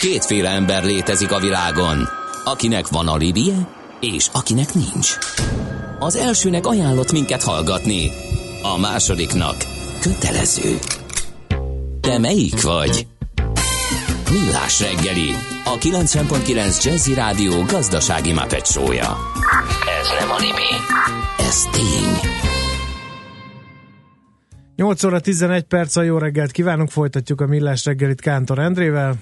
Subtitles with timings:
[0.00, 2.08] Kétféle ember létezik a világon,
[2.44, 3.68] akinek van alibije,
[4.00, 5.16] és akinek nincs.
[5.98, 8.10] Az elsőnek ajánlott minket hallgatni,
[8.62, 9.56] a másodiknak
[10.00, 10.78] kötelező.
[12.00, 13.06] Te melyik vagy?
[14.30, 15.30] Millás reggeli,
[15.64, 19.16] a 90.9 Jazzy Rádió gazdasági mapetsója.
[20.00, 20.70] Ez nem animi,
[21.38, 22.32] ez tény.
[24.76, 29.14] 8 óra 11 perc a jó reggelt kívánunk, folytatjuk a Millás reggelit Kántor Endrével.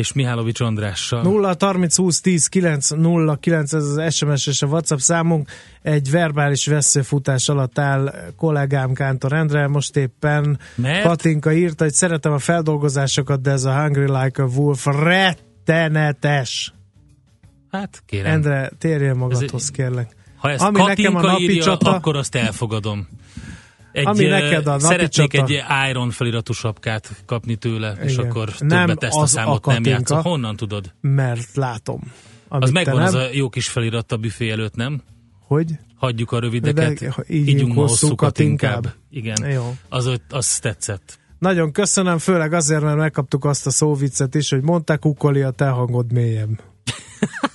[0.00, 1.22] És Mihálovics Andrással.
[1.22, 5.48] 0 30 20 10 9 0 9 ez az SMS és a WhatsApp számunk.
[5.82, 11.02] Egy verbális veszőfutás alatt áll kollégám Kántor Endre, most éppen Mert?
[11.02, 16.72] Katinka írta, hogy szeretem a feldolgozásokat, de ez a Hungry Like a Wolf rettenetes.
[17.70, 18.32] Hát kérem.
[18.32, 20.16] Endre, térjél magadhoz, Ez- kérlek.
[20.36, 23.08] ha ezt ami Katinka nekem a napi írja, csata- akkor azt elfogadom.
[23.92, 28.26] Egy, Ami neked a napi szeretnék csata- egy Iron feliratú sapkát kapni tőle, és Igen.
[28.26, 30.22] akkor Nem többet ezt a számot nem játszom.
[30.22, 30.92] Honnan tudod?
[31.00, 32.00] Mert látom.
[32.48, 33.04] Az megvan nem.
[33.04, 35.02] az a jó kis felirat a büfé előtt, nem?
[35.46, 35.70] Hogy?
[35.96, 38.84] Hagyjuk a rövideket, De ígyunk ígyunk ma hosszúkat inkább.
[39.10, 39.40] inkább.
[39.40, 39.76] Igen, Jó.
[39.88, 41.18] az, az tetszett.
[41.38, 45.68] Nagyon köszönöm, főleg azért, mert megkaptuk azt a szóviccet is, hogy mondta kukoli a te
[45.68, 46.58] hangod mélyem.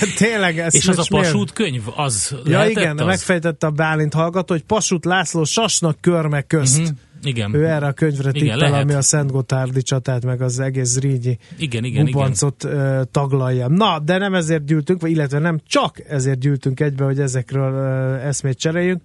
[0.00, 3.06] De tényleg ez És az a pasút könyv, az Ja igen, az?
[3.06, 6.78] megfejtette a Bálint hallgató, hogy Pasut László sasnak körme közt.
[6.78, 6.88] Mhm,
[7.22, 7.54] Igen.
[7.54, 8.82] Ő erre a könyvre Igen, tippel, lehet.
[8.82, 12.04] ami a Szent Gotárdi csatát, meg az egész Zrínyi Igen, igen, igen.
[12.04, 13.68] bubancot ö, taglalja.
[13.68, 17.74] Na, de nem ezért gyűltünk, vagy illetve nem csak ezért gyűltünk egybe, hogy ezekről
[18.18, 19.02] eszmét cseréljünk,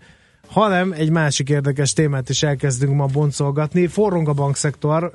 [0.48, 3.88] hanem egy másik érdekes témát is elkezdünk ma boncolgatni.
[3.88, 5.14] Forrong a bankszektor,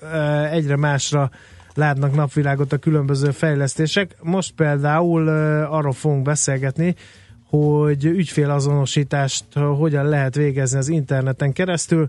[0.51, 1.31] egyre másra
[1.75, 4.17] látnak napvilágot a különböző fejlesztések.
[4.23, 5.29] Most például
[5.65, 6.95] arról fogunk beszélgetni,
[7.49, 12.09] hogy ügyfélazonosítást hogyan lehet végezni az interneten keresztül.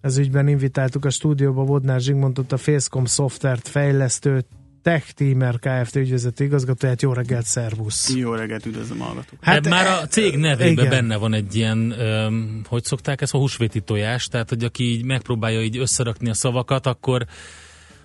[0.00, 4.44] Ez ügyben invitáltuk a stúdióba Bodnár Zsigmondot, a Facecom szoftvert fejlesztő
[4.82, 5.96] Tech Teamer Kft.
[5.96, 7.02] ügyvezető igazgatóját.
[7.02, 8.14] Jó reggelt, szervusz!
[8.16, 9.44] Jó reggelt, üdvözlöm a hallgatókat.
[9.44, 10.88] Hát, már a cég nevében igen.
[10.88, 15.04] benne van egy ilyen, öm, hogy szokták ezt, a húsvéti tojás, tehát hogy aki így
[15.04, 17.26] megpróbálja így összerakni a szavakat, akkor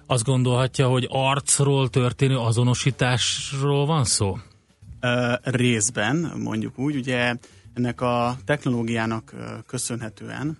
[0.07, 4.37] azt gondolhatja, hogy arcról történő azonosításról van szó?
[5.41, 7.35] Részben, mondjuk úgy, ugye
[7.73, 9.33] ennek a technológiának
[9.67, 10.57] köszönhetően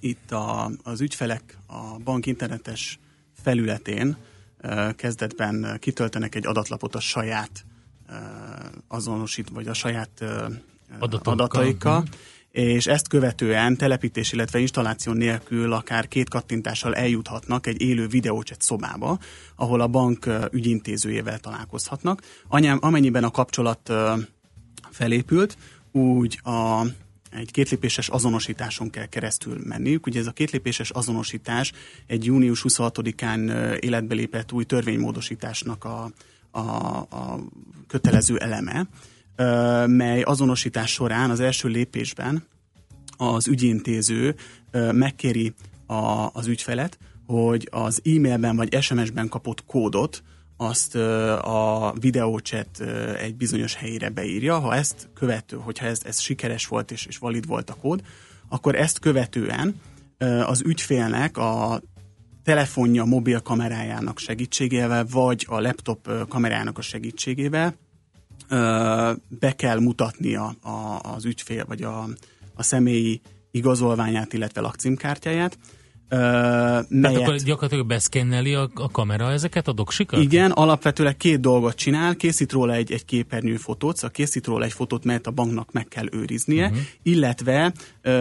[0.00, 2.98] itt a, az ügyfelek a bank internetes
[3.42, 4.16] felületén
[4.96, 7.64] kezdetben kitöltenek egy adatlapot a saját
[8.88, 10.46] azonosít, vagy a saját ö,
[10.98, 11.32] Adatokkal.
[11.32, 12.10] adataikkal, Mhm.
[12.56, 19.18] És ezt követően telepítés, illetve installáció nélkül akár két kattintással eljuthatnak egy élő videócset szobába,
[19.56, 22.22] ahol a bank ügyintézőjével találkozhatnak.
[22.48, 23.92] Anyám, amennyiben a kapcsolat
[24.90, 25.56] felépült,
[25.92, 26.82] úgy a,
[27.30, 30.06] egy kétlépéses azonosításon kell keresztül menniük.
[30.06, 31.72] Ugye ez a kétlépéses azonosítás
[32.06, 36.10] egy június 26-án ö, életbe lépett új törvénymódosításnak a,
[36.50, 36.60] a,
[36.96, 37.38] a
[37.86, 38.86] kötelező eleme,
[39.86, 42.46] mely azonosítás során az első lépésben
[43.16, 44.34] az ügyintéző
[44.92, 45.54] megkéri
[45.86, 50.22] a, az ügyfelet, hogy az e-mailben vagy SMS-ben kapott kódot
[50.56, 54.58] azt a videóchat ö, egy bizonyos helyére beírja.
[54.58, 58.02] Ha ezt követő, hogyha ez, ez sikeres volt és, és valid volt a kód,
[58.48, 59.80] akkor ezt követően
[60.46, 61.80] az ügyfélnek a
[62.44, 67.76] telefonja, mobil kamerájának segítségével, vagy a laptop kamerájának a segítségével
[69.28, 72.08] be kell mutatnia a, az ügyfél, vagy a,
[72.54, 73.20] a személyi
[73.50, 75.58] igazolványát, illetve lakcímkártyáját,
[76.08, 77.20] Tehát melyet...
[77.20, 80.20] akkor gyakorlatilag beszkenneli a, a kamera ezeket a doksikat?
[80.20, 85.04] Igen, alapvetőleg két dolgot csinál, készít róla egy, egy képernyőfotót, szóval készít róla egy fotót,
[85.04, 86.78] melyet a banknak meg kell őriznie, uh-huh.
[87.02, 87.72] illetve,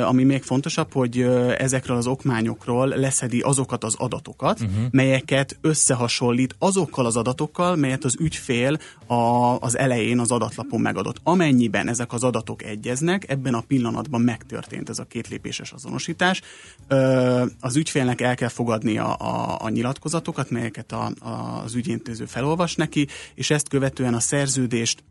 [0.04, 1.22] ami még fontosabb, hogy
[1.58, 4.86] ezekről az okmányokról leszedi azokat az adatokat, uh-huh.
[4.92, 9.16] melyeket összehasonlít azokkal az adatokkal, melyet az ügyfél a,
[9.60, 11.18] az elején az adatlapon megadott.
[11.24, 16.42] Amennyiben ezek az adatok egyeznek, ebben a pillanatban megtörtént ez a kétlépéses azonosítás.
[16.88, 22.76] Ö, az ügyfélnek el kell fogadnia a, a nyilatkozatokat, melyeket a, a, az ügyintéző felolvas
[22.76, 25.04] neki, és ezt követően a szerződést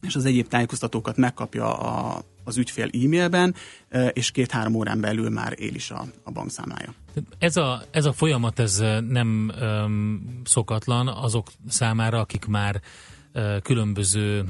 [0.00, 3.54] és az egyéb tájékoztatókat megkapja a, az ügyfél e-mailben,
[3.88, 6.94] ö, és két-három órán belül már él is a, a bankszámlája.
[7.38, 8.78] Ez a, ez a folyamat ez
[9.08, 12.80] nem um, szokatlan azok számára, akik már
[13.62, 14.44] különböző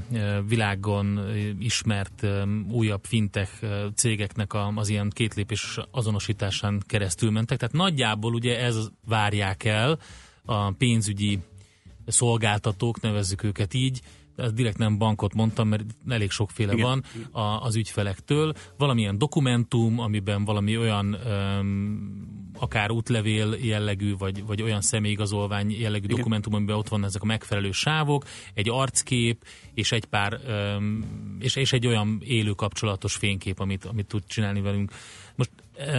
[0.46, 1.20] világon
[1.58, 2.26] ismert
[2.70, 3.50] újabb fintech
[3.94, 7.58] cégeknek az ilyen kétlépés azonosításán keresztül mentek.
[7.58, 8.76] Tehát nagyjából ugye ez
[9.06, 9.98] várják el
[10.44, 11.38] a pénzügyi
[12.06, 14.00] szolgáltatók, nevezzük őket így,
[14.38, 16.84] ez direkt nem bankot mondtam, mert elég sokféle Igen.
[16.84, 18.52] van a, az ügyfelektől.
[18.76, 26.16] Valamilyen dokumentum, amiben valami olyan um, akár útlevél jellegű, vagy, vagy olyan személyigazolvány jellegű Igen.
[26.16, 28.24] dokumentum, amiben ott van ezek a megfelelő sávok,
[28.54, 29.44] egy arckép,
[29.74, 30.40] és egy pár,
[30.76, 31.04] um,
[31.38, 34.92] és, és egy olyan élő kapcsolatos fénykép, amit, amit tud csinálni velünk.
[35.34, 35.50] Most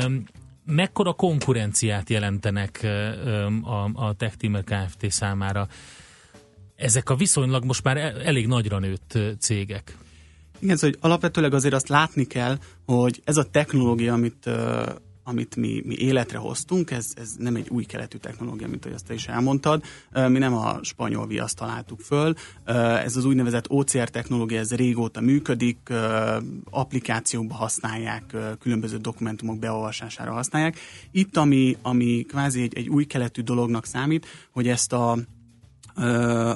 [0.06, 0.24] um,
[0.66, 5.12] mekkora konkurenciát jelentenek um, a, a Tech Kft.
[5.12, 5.68] számára?
[6.80, 9.98] Ezek a viszonylag most már elég nagyra nőtt cégek.
[10.60, 14.50] Igen, szóval, hogy alapvetőleg azért azt látni kell, hogy ez a technológia, amit,
[15.24, 19.06] amit mi, mi életre hoztunk, ez, ez nem egy új keletű technológia, mint ahogy azt
[19.06, 19.84] te is elmondtad.
[20.12, 22.34] Mi nem a spanyol viaszt találtuk föl.
[23.04, 25.90] Ez az úgynevezett OCR technológia, ez régóta működik,
[26.70, 30.78] applikációkba használják, különböző dokumentumok beolvasására használják.
[31.12, 35.18] Itt, ami, ami kvázi egy, egy új keletű dolognak számít, hogy ezt a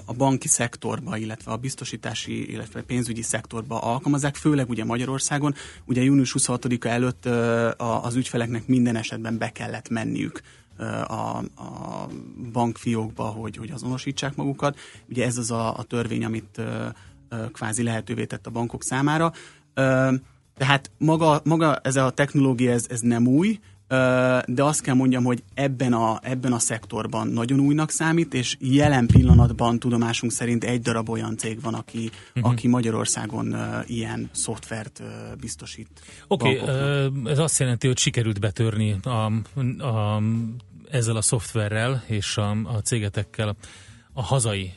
[0.06, 5.56] a banki szektorba, illetve a biztosítási, illetve pénzügyi szektorba alkalmazzák, főleg ugye Magyarországon.
[5.86, 7.26] Ugye június 26-a előtt
[7.78, 10.42] az ügyfeleknek minden esetben be kellett menniük
[11.08, 12.08] a, a
[12.52, 14.80] bankfiókba, hogy, hogy azonosítsák magukat.
[15.10, 16.62] Ugye ez az a, a törvény, amit
[17.52, 19.34] kvázi lehetővé tett a bankok számára.
[20.58, 23.60] Tehát maga, maga ez a technológia, ez, ez nem új,
[24.46, 29.08] de azt kell mondjam, hogy ebben a, ebben a szektorban nagyon újnak számít, és jelen
[29.08, 32.52] pillanatban tudomásunk szerint egy darab olyan cég van, aki, uh-huh.
[32.52, 33.56] aki Magyarországon
[33.88, 35.04] ilyen szoftvert
[35.40, 35.90] biztosít.
[36.28, 39.10] Oké, okay, ez azt jelenti, hogy sikerült betörni a,
[39.84, 40.22] a,
[40.90, 43.56] ezzel a szoftverrel és a, a cégetekkel
[44.14, 44.74] a hazai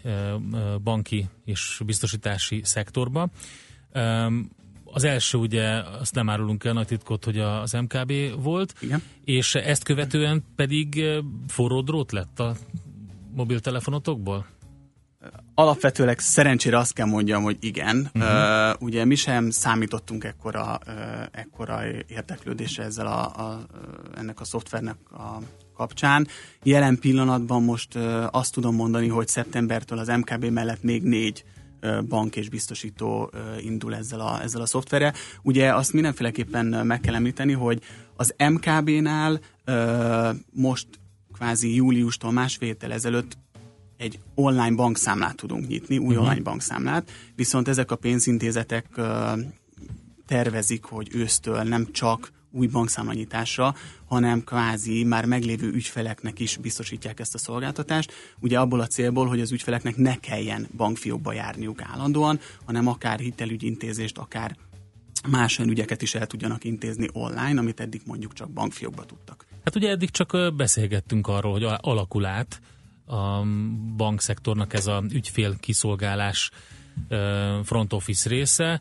[0.82, 3.28] banki és biztosítási szektorba.
[4.96, 8.12] Az első ugye, azt nem árulunk el nagy titkot, hogy az MKB
[8.42, 9.02] volt, Igen.
[9.24, 11.04] és ezt követően pedig
[11.48, 12.56] forró drót lett a
[13.34, 14.46] mobiltelefonotokból?
[15.54, 18.10] Alapvetőleg szerencsére azt kell mondjam, hogy igen.
[18.14, 18.32] Uh-huh.
[18.72, 20.94] Uh, ugye mi sem számítottunk ekkora, uh,
[21.30, 23.66] ekkora érdeklődésre ezzel a, a,
[24.14, 25.38] ennek a szoftvernek a
[25.74, 26.26] kapcsán.
[26.62, 31.44] Jelen pillanatban most uh, azt tudom mondani, hogy szeptembertől az MKB mellett még négy
[32.08, 35.14] bank és biztosító indul ezzel a, ezzel a szoftverrel.
[35.42, 37.82] Ugye azt mindenféleképpen meg kell említeni, hogy
[38.16, 39.40] az MKB-nál
[40.52, 40.86] most
[41.32, 43.36] kvázi júliustól másfél héttel ezelőtt
[43.96, 46.22] egy online bankszámlát tudunk nyitni, új uh-huh.
[46.22, 48.86] online bankszámlát, viszont ezek a pénzintézetek
[50.26, 53.74] tervezik, hogy ősztől nem csak új bankszámlanyításra,
[54.06, 58.12] hanem kvázi már meglévő ügyfeleknek is biztosítják ezt a szolgáltatást.
[58.40, 64.18] Ugye abból a célból, hogy az ügyfeleknek ne kelljen bankfiókba járniuk állandóan, hanem akár hitelügyintézést,
[64.18, 64.56] akár
[65.28, 69.46] más olyan ügyeket is el tudjanak intézni online, amit eddig mondjuk csak bankfiókba tudtak.
[69.64, 72.60] Hát ugye eddig csak beszélgettünk arról, hogy alakul át
[73.06, 73.42] a
[73.96, 76.50] bankszektornak ez a ügyfél kiszolgálás
[77.62, 78.80] front office része.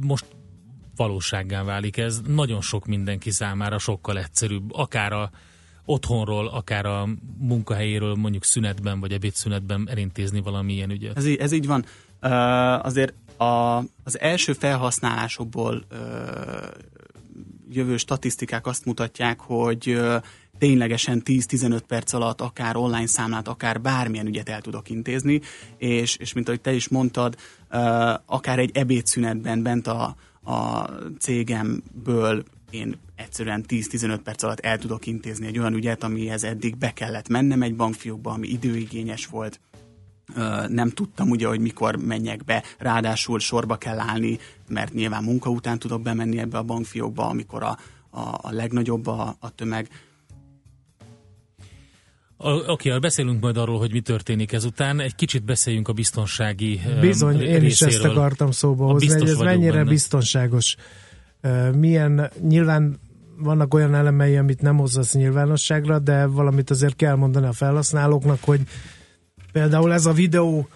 [0.00, 0.26] Most
[0.96, 2.20] valósággá válik ez.
[2.26, 5.30] Nagyon sok mindenki számára sokkal egyszerűbb, akár a
[5.84, 7.08] otthonról, akár a
[7.38, 11.16] munkahelyéről mondjuk szünetben vagy ebédszünetben elintézni valamilyen ügyet.
[11.16, 11.84] Ez, így, ez így van.
[12.22, 15.98] Uh, azért a, az első felhasználásokból uh,
[17.70, 20.16] jövő statisztikák azt mutatják, hogy uh,
[20.58, 25.40] ténylegesen 10-15 perc alatt akár online számlát, akár bármilyen ügyet el tudok intézni,
[25.76, 27.36] és, és mint ahogy te is mondtad,
[27.70, 30.88] uh, akár egy ebédszünetben bent a, a
[31.18, 36.92] cégemből én egyszerűen 10-15 perc alatt el tudok intézni egy olyan ügyet, amihez eddig be
[36.92, 39.60] kellett mennem egy bankfiókba, ami időigényes volt,
[40.68, 44.38] nem tudtam ugye, hogy mikor menjek be, ráadásul sorba kell állni,
[44.68, 47.78] mert nyilván munka után tudok bemenni ebbe a bankfiókba, amikor a,
[48.10, 49.88] a, a legnagyobb a, a tömeg.
[52.46, 55.00] Oké, okay, beszélünk majd arról, hogy mi történik ezután.
[55.00, 57.66] Egy kicsit beszéljünk a biztonsági Bizony, én részéről.
[57.66, 59.88] is ezt akartam szóba hozni, hogy ez mennyire benne.
[59.88, 60.76] biztonságos.
[61.74, 63.00] Milyen, nyilván
[63.38, 68.60] vannak olyan elemei, amit nem hozzasz nyilvánosságra, de valamit azért kell mondani a felhasználóknak, hogy
[69.52, 70.68] például ez a videó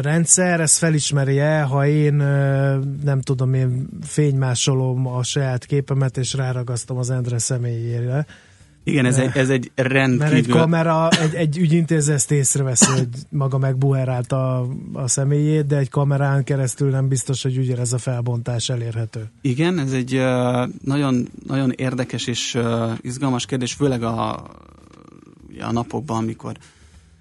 [0.00, 2.14] rendszer, ez felismeri-e, ha én
[3.04, 8.26] nem tudom, én fénymásolom a saját képemet, és ráragasztom az Endre személyére,
[8.88, 10.18] igen, ez egy, ez egy rendkívül...
[10.18, 15.76] Mert egy kamera, egy, egy ügyintéző ezt észreveszi, hogy maga megbuherált a, a személyét, de
[15.76, 19.30] egy kamerán keresztül nem biztos, hogy ugyanez a felbontás elérhető.
[19.40, 20.22] Igen, ez egy
[20.84, 22.58] nagyon, nagyon érdekes és
[23.00, 24.34] izgalmas kérdés, főleg a,
[25.60, 26.56] a napokban, amikor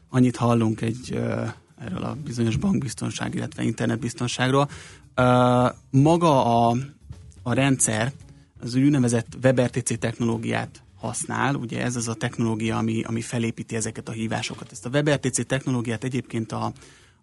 [0.10, 1.20] annyit hallunk egy
[1.86, 4.70] erről a bizonyos bankbiztonság, illetve internetbiztonságról.
[5.90, 6.76] Maga a,
[7.44, 8.12] a rendszer,
[8.62, 14.12] az úgynevezett WebRTC technológiát használ, ugye ez az a technológia, ami, ami felépíti ezeket a
[14.12, 14.72] hívásokat.
[14.72, 16.72] Ezt a WebRTC technológiát egyébként a,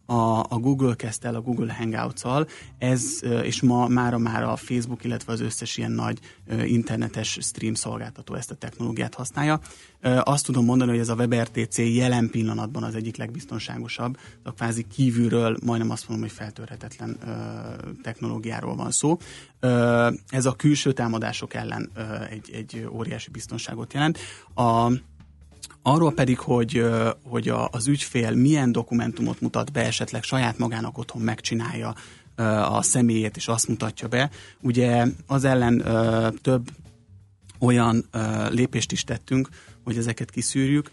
[0.06, 2.46] a, a Google kezdte el a Google Hangouts-al,
[2.78, 6.18] ez, és ma mára már a Facebook, illetve az összes ilyen nagy
[6.64, 9.61] internetes stream szolgáltató ezt a technológiát használja.
[10.02, 15.56] Azt tudom mondani, hogy ez a WebRTC jelen pillanatban az egyik legbiztonságosabb, a kvázi kívülről
[15.64, 17.18] majdnem azt mondom, hogy feltörhetetlen
[18.02, 19.18] technológiáról van szó.
[20.28, 21.90] Ez a külső támadások ellen
[22.30, 24.18] egy, egy óriási biztonságot jelent.
[24.54, 24.90] A,
[25.86, 26.84] Arról pedig, hogy,
[27.22, 31.94] hogy az ügyfél milyen dokumentumot mutat be, esetleg saját magának otthon megcsinálja
[32.68, 34.30] a személyét, és azt mutatja be.
[34.60, 35.84] Ugye az ellen
[36.42, 36.70] több
[37.58, 38.04] olyan
[38.50, 39.48] lépést is tettünk,
[39.84, 40.90] hogy ezeket kiszűrjük,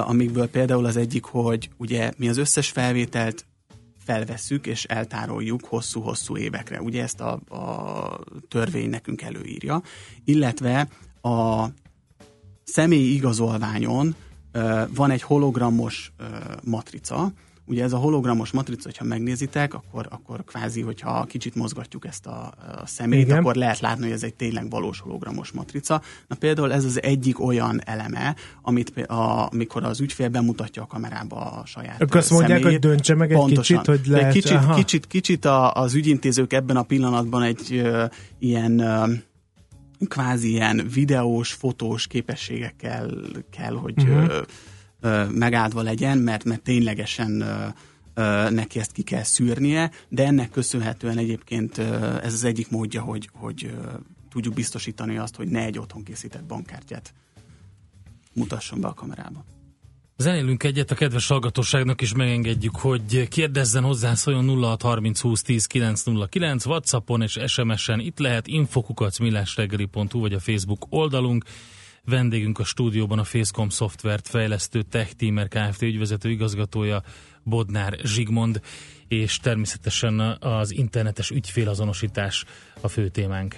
[0.00, 3.46] amikből például az egyik, hogy ugye mi az összes felvételt
[4.04, 6.80] felvesszük és eltároljuk hosszú-hosszú évekre.
[6.80, 9.82] Ugye ezt a, a törvény nekünk előírja.
[10.24, 10.88] Illetve
[11.20, 11.66] a
[12.66, 14.14] személyi igazolványon
[14.94, 16.12] van egy hologramos
[16.64, 17.32] matrica,
[17.68, 22.54] Ugye ez a hologramos matrica, hogyha megnézitek, akkor, akkor kvázi, hogyha kicsit mozgatjuk ezt a,
[22.82, 23.38] a szemét, Igen.
[23.38, 26.02] akkor lehet látni, hogy ez egy tényleg valós hologramos matrica.
[26.26, 31.36] Na például ez az egyik olyan eleme, amit a, amikor az ügyfél bemutatja a kamerába
[31.36, 33.82] a saját Akkor azt mondják, hogy döntse meg egy Pontosan.
[33.82, 34.32] kicsit, hogy lehet.
[34.32, 38.04] Kicsit, kicsit, kicsit a, az ügyintézők ebben a pillanatban egy ö,
[38.38, 39.12] ilyen ö,
[40.08, 43.10] kvázi ilyen videós, fotós képességekkel
[43.50, 44.28] kell, hogy uh-huh.
[44.28, 44.42] ö,
[45.00, 47.66] ö, megáldva legyen, mert, mert ténylegesen ö,
[48.14, 53.02] ö, neki ezt ki kell szűrnie, de ennek köszönhetően egyébként ö, ez az egyik módja,
[53.02, 53.94] hogy, hogy ö,
[54.30, 57.14] tudjuk biztosítani azt, hogy ne egy otthon készített bankkártyát
[58.32, 59.44] mutasson be a kamerába.
[60.18, 66.66] Zenélünk egyet, a kedves hallgatóságnak is megengedjük, hogy kérdezzen hozzá, szóljon 0630 20 10 909,
[66.66, 71.44] Whatsappon és SMS-en itt lehet infokukac millásreggeli.hu vagy a Facebook oldalunk.
[72.04, 75.82] Vendégünk a stúdióban a Facecom szoftvert fejlesztő Tech Teamer Kft.
[75.82, 77.02] ügyvezető igazgatója
[77.42, 78.60] Bodnár Zsigmond,
[79.08, 82.44] és természetesen az internetes ügyfélazonosítás
[82.80, 83.56] a fő témánk.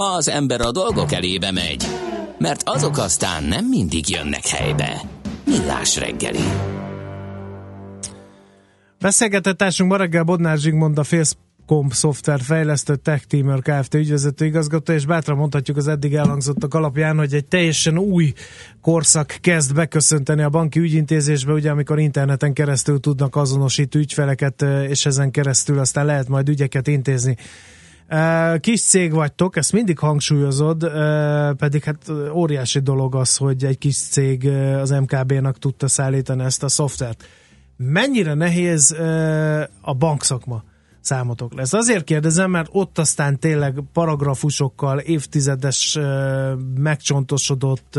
[0.00, 1.86] Ha az ember a dolgok elébe megy,
[2.38, 5.00] mert azok aztán nem mindig jönnek helybe.
[5.46, 6.44] Millás reggeli.
[9.00, 13.94] Beszélgetett társunk ma reggel Bodnár Zsigmond a Facecomp szoftver fejlesztő Tech Teamer Kft.
[13.94, 18.32] ügyvezető igazgató, és bátran mondhatjuk az eddig elhangzottak alapján, hogy egy teljesen új
[18.80, 25.30] korszak kezd beköszönteni a banki ügyintézésbe, ugye amikor interneten keresztül tudnak azonosító ügyfeleket, és ezen
[25.30, 27.36] keresztül aztán lehet majd ügyeket intézni.
[28.60, 30.90] Kis cég vagytok, ezt mindig hangsúlyozod,
[31.56, 34.46] pedig hát óriási dolog az, hogy egy kis cég
[34.80, 37.24] az MKB-nak tudta szállítani ezt a szoftvert.
[37.76, 38.96] Mennyire nehéz
[39.80, 40.64] a bankszakma
[41.00, 41.72] számotok lesz?
[41.72, 45.98] Azért kérdezem, mert ott aztán tényleg paragrafusokkal, évtizedes
[46.74, 47.98] megcsontosodott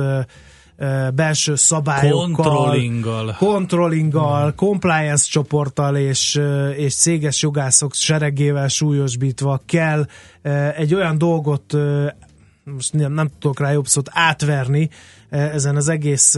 [1.14, 4.56] belső szabályokkal, controllinggal, controllinggal hmm.
[4.56, 6.42] compliance csoporttal és,
[6.76, 10.06] és céges jogászok seregével súlyosbítva kell
[10.76, 11.78] egy olyan dolgot
[12.64, 14.90] most nem, nem tudok rá jobb szót átverni
[15.30, 16.38] ezen az egész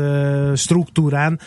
[0.56, 1.40] struktúrán,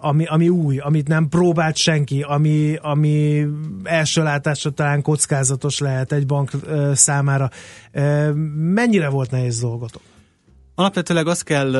[0.00, 3.46] ami, ami új, amit nem próbált senki, ami, ami
[3.82, 6.50] első látásra talán kockázatos lehet egy bank
[6.92, 7.50] számára.
[8.54, 10.02] Mennyire volt nehéz dolgotok?
[10.74, 11.70] Alapvetőleg azt kell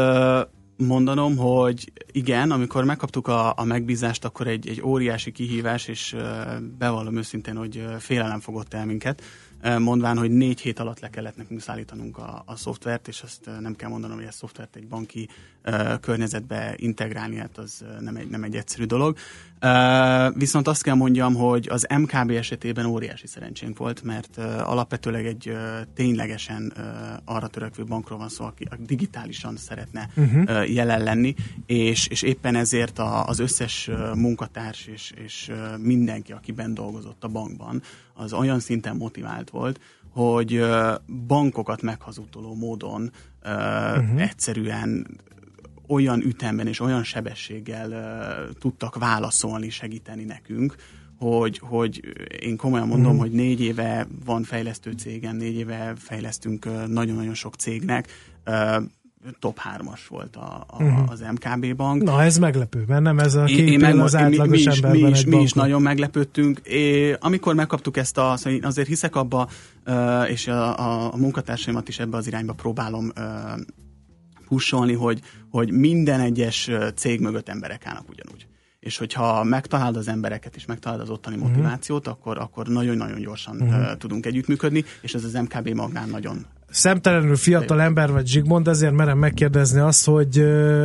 [0.77, 6.17] mondanom, hogy igen, amikor megkaptuk a, a megbízást, akkor egy, egy óriási kihívás, és
[6.79, 9.23] bevallom őszintén, hogy félelem fogott el minket,
[9.79, 13.75] mondván, hogy négy hét alatt le kellett nekünk szállítanunk a, a szoftvert, és azt nem
[13.75, 15.29] kell mondanom, hogy a szoftvert egy banki
[16.01, 19.17] környezetbe integrálni, hát az nem egy, nem egy egyszerű dolog.
[20.35, 25.57] Viszont azt kell mondjam, hogy az MKB esetében óriási szerencsénk volt, mert alapvetőleg egy
[25.95, 26.73] ténylegesen
[27.25, 30.43] arra törekvő bankról van szó, aki digitálisan szeretne uh-huh.
[30.43, 31.35] uh, jelen lenni,
[31.67, 37.29] és, és éppen ezért a, az összes munkatárs és, és mindenki, aki bent dolgozott a
[37.29, 37.83] bankban,
[38.15, 40.65] az olyan szinten motivált volt, hogy
[41.27, 43.13] bankokat meghazudtoló módon
[43.45, 44.23] uh, uh-huh.
[44.23, 45.07] egyszerűen
[45.93, 47.91] olyan ütemben és olyan sebességgel
[48.59, 50.75] tudtak válaszolni, segíteni nekünk,
[51.19, 52.01] hogy, hogy
[52.41, 53.19] én komolyan mondom, mm.
[53.19, 58.09] hogy négy éve van fejlesztő cégem, négy éve fejlesztünk nagyon-nagyon sok cégnek,
[59.39, 61.11] top 3-as volt a, a, uh-huh.
[61.11, 62.03] az MKB bank.
[62.03, 65.03] Na ez meglepő, mert nem ez a két én, én az átlagos mi, mi, is,
[65.03, 66.59] mi, is, mi is nagyon meglepődtünk.
[66.59, 69.49] É, amikor megkaptuk ezt a, szóval azért hiszek abba,
[70.29, 73.13] és a, a, a munkatársaimat is ebbe az irányba próbálom
[74.53, 78.47] pusolni, hogy, hogy minden egyes cég mögött emberek állnak ugyanúgy.
[78.81, 81.51] És hogyha megtalálod az embereket, és megtalálod az ottani uh-huh.
[81.51, 83.81] motivációt, akkor, akkor nagyon-nagyon gyorsan uh-huh.
[83.81, 88.95] uh, tudunk együttműködni, és ez az MKB magán nagyon szemtelenül fiatal ember vagy Zsigmond, ezért
[88.95, 90.39] merem megkérdezni azt, hogy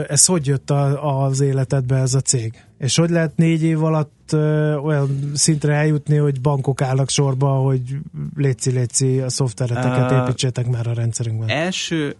[0.07, 2.53] ez hogy jött a, az életedbe ez a cég?
[2.77, 4.33] És hogy lehet négy év alatt
[4.83, 7.81] olyan szintre eljutni, hogy bankok állnak sorba, hogy
[8.35, 11.49] léci léci a szoftvereteket építsétek már a rendszerünkben?
[11.49, 12.15] Első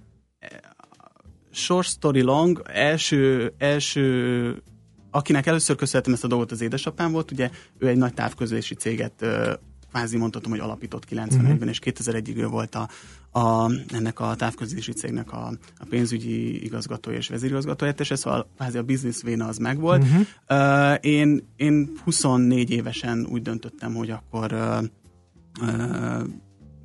[1.58, 4.62] short story long, első, első
[5.12, 9.26] akinek először köszönhetem ezt a dolgot az édesapám volt, ugye ő egy nagy távközlési céget
[9.90, 11.54] kvázi mondhatom, hogy alapított 91-ben, uh-huh.
[11.54, 11.68] Mhm.
[11.68, 12.90] és 2001-ig ő volt a,
[13.40, 18.84] a, ennek a távközlési cégnek a, a pénzügyi igazgató és vezérigazgató helyettese, szóval kvázi a
[18.84, 20.04] business véna az megvolt.
[20.04, 20.26] Uh-huh.
[20.50, 24.84] Uh, én, én 24 évesen úgy döntöttem, hogy akkor uh,
[25.62, 26.24] uh,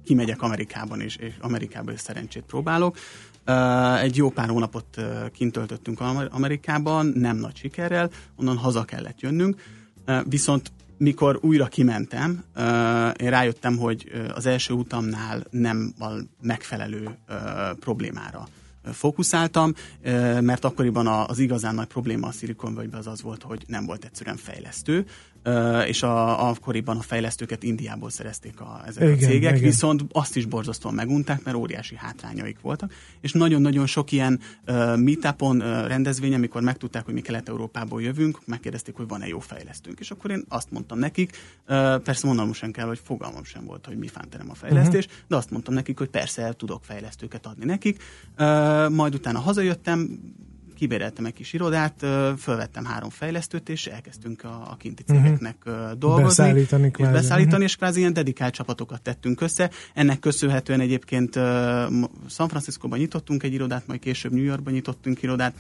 [0.05, 2.97] kimegyek Amerikában, és, és Amerikában is szerencsét próbálok.
[4.01, 5.01] Egy jó pár hónapot
[5.33, 9.63] kint töltöttünk Amerikában, nem nagy sikerrel, onnan haza kellett jönnünk,
[10.25, 12.45] viszont mikor újra kimentem,
[13.17, 16.07] én rájöttem, hogy az első utamnál nem a
[16.41, 17.19] megfelelő
[17.81, 18.49] problémára
[18.93, 19.75] fókuszáltam,
[20.41, 24.37] mert akkoriban az igazán nagy probléma a Silicon az az volt, hogy nem volt egyszerűen
[24.37, 25.07] fejlesztő,
[25.87, 29.69] és a, akkoriban a fejlesztőket Indiából szerezték a, ezek igen, a cégek, igen.
[29.69, 35.57] viszont azt is borzasztóan megunták, mert óriási hátrányaik voltak, és nagyon-nagyon sok ilyen uh, meetupon,
[35.57, 40.31] uh, rendezvény, amikor megtudták, hogy mi Kelet-Európából jövünk, megkérdezték, hogy van-e jó fejlesztőnk, és akkor
[40.31, 41.31] én azt mondtam nekik,
[41.69, 45.21] uh, persze mondanom sem kell, hogy fogalmam sem volt, hogy mi fánterem a fejlesztés, uh-huh.
[45.29, 48.03] de azt mondtam nekik, hogy persze el tudok fejlesztőket adni nekik,
[48.39, 50.21] uh, majd utána hazajöttem,
[50.83, 51.95] kibéreltem egy kis irodát,
[52.39, 55.17] fölvettem három fejlesztőt, és elkezdtünk a, a kinti mhm.
[55.17, 55.93] cégeknek uh-huh.
[55.93, 56.45] dolgozni.
[56.45, 57.13] Beszállítani kvázi.
[57.13, 57.69] És beszállítani, uh-huh.
[57.69, 59.71] és kvázi ilyen dedikált csapatokat tettünk össze.
[59.95, 61.35] Ennek köszönhetően egyébként
[62.29, 65.55] San Franciscóban nyitottunk egy irodát, majd később New Yorkban nyitottunk irodát,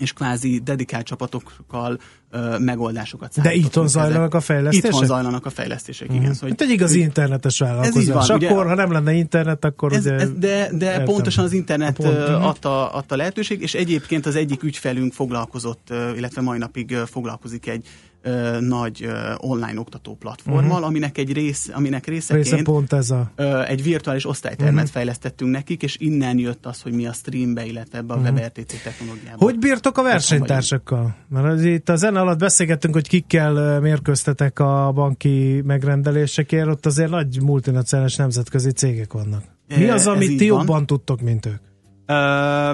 [0.00, 1.98] és kvázi dedikált csapatokkal
[2.30, 4.90] ö, megoldásokat De itthon zajlanak a fejlesztések?
[4.90, 6.22] Itthon zajlanak a fejlesztések, uh-huh.
[6.22, 6.34] igen.
[6.34, 8.02] Szóval, hát egy igazi internetes vállalkozás.
[8.02, 10.14] Ez van, akkor, ugye, ha nem lenne internet, akkor ez, ugye...
[10.14, 15.12] Ez, de de pontosan az internet pont, adta, adta lehetőség, és egyébként az egyik ügyfelünk
[15.12, 17.86] foglalkozott, illetve mai napig foglalkozik egy
[18.22, 20.86] ö, nagy ö, online oktató platformmal, uh-huh.
[20.86, 23.30] aminek egy rész, aminek részeként Része pont ez a...
[23.36, 24.90] ö, egy virtuális osztálytermet uh-huh.
[24.90, 28.34] fejlesztettünk nekik, és innen jött az, hogy mi a streambe, illetve ebbe a uh-huh.
[28.34, 29.44] WebRTC technológiába.
[29.44, 31.16] Hogy bírtok a versenytársakkal?
[31.28, 37.10] Mert az itt a zene alatt beszélgettünk, hogy kikkel mérkőztetek a banki megrendelésekért, ott azért
[37.10, 39.42] nagy multinacionális nemzetközi cégek vannak.
[39.76, 40.58] Mi az, amit ti van.
[40.58, 41.60] jobban tudtok, mint ők?
[42.06, 42.72] Ö,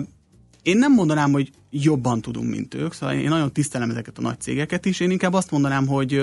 [0.63, 1.51] én nem mondanám, hogy
[1.83, 5.33] jobban tudunk, mint ők, szóval én nagyon tisztelem ezeket a nagy cégeket is, én inkább
[5.33, 6.23] azt mondanám, hogy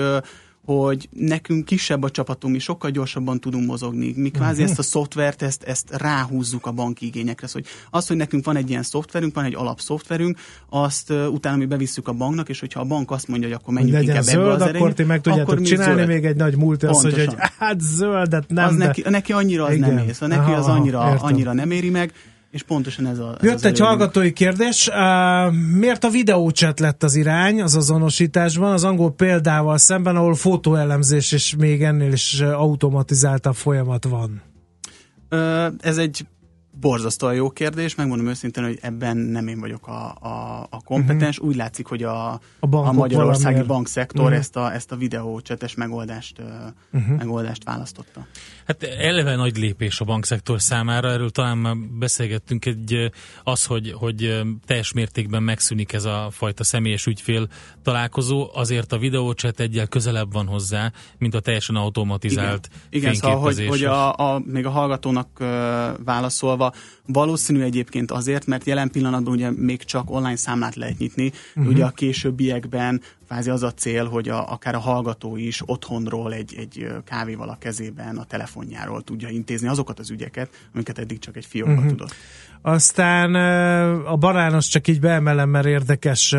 [0.64, 4.12] hogy nekünk kisebb a csapatunk, mi sokkal gyorsabban tudunk mozogni.
[4.16, 4.50] Mi kvázi Mhm.
[4.50, 4.70] uh-huh.
[4.70, 7.46] ezt a szoftvert, ezt, ezt ráhúzzuk a banki igényekre.
[7.46, 10.38] Szóval hogy az, hogy nekünk van egy ilyen szoftverünk, van egy alapszoftverünk,
[10.70, 13.74] azt uh, utána mi bevisszük a banknak, és hogyha a bank azt mondja, hogy akkor
[13.74, 16.08] menjünk inkább zöld, az akkor erejét, ti meg tudjátok akkor csinálni, zöld.
[16.08, 17.50] még egy nagy azt mondja, hogy Pontosan.
[17.58, 18.86] hát zöldet nem, az de...
[18.86, 19.94] neki, neki annyira az Igen.
[19.94, 21.26] nem ész, neki Aha, az annyira, értem.
[21.26, 22.12] annyira nem éri meg,
[22.54, 24.88] és pontosan ez a ez Jött egy hallgatói kérdés.
[24.88, 31.32] Uh, miért a videóchat lett az irány az azonosításban, az angol példával szemben, ahol fotóelemzés
[31.32, 34.42] és még ennél is uh, automatizáltabb folyamat van?
[35.28, 36.26] Ö, Ez egy
[36.80, 41.36] borzasztóan jó kérdés, megmondom őszintén, hogy ebben nem én vagyok a, a, a kompetens.
[41.36, 41.50] Uh-huh.
[41.50, 43.66] Úgy látszik, hogy a, A a magyarországi valamiért.
[43.66, 44.38] bankszektor uh-huh.
[44.38, 46.42] ezt a, ezt a videócsetes megoldást,
[46.92, 47.16] uh-huh.
[47.16, 48.26] megoldást választotta.
[48.66, 53.10] Hát eleve nagy lépés a bankszektor számára, erről talán már beszélgettünk, egy,
[53.44, 57.48] az, hogy, hogy teljes mértékben megszűnik ez a fajta személyes ügyfél
[57.82, 63.66] találkozó, azért a videócset egyel közelebb van hozzá, mint a teljesen automatizált Igen, szóval, hogy,
[63.66, 65.28] hogy a, a, még a hallgatónak
[66.04, 66.72] válaszolva,
[67.06, 71.72] valószínű egyébként azért, mert jelen pillanatban ugye még csak online számlát lehet nyitni, uh-huh.
[71.72, 73.02] ugye a későbbiekben
[73.34, 77.56] kvázi az a cél, hogy a, akár a hallgató is otthonról egy, egy kávéval a
[77.58, 81.90] kezében, a telefonjáról tudja intézni azokat az ügyeket, amiket eddig csak egy fiókban uh-huh.
[81.90, 82.14] tudott.
[82.66, 83.34] Aztán
[84.04, 86.32] a banános csak így beemelem, mert érdekes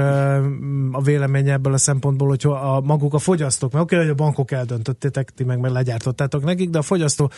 [0.91, 4.51] a vélemény ebből a szempontból, hogy a, maguk a fogyasztók, mert oké, hogy a bankok
[4.51, 7.31] eldöntöttétek, ti meg, meg legyártottátok nekik, de a fogyasztó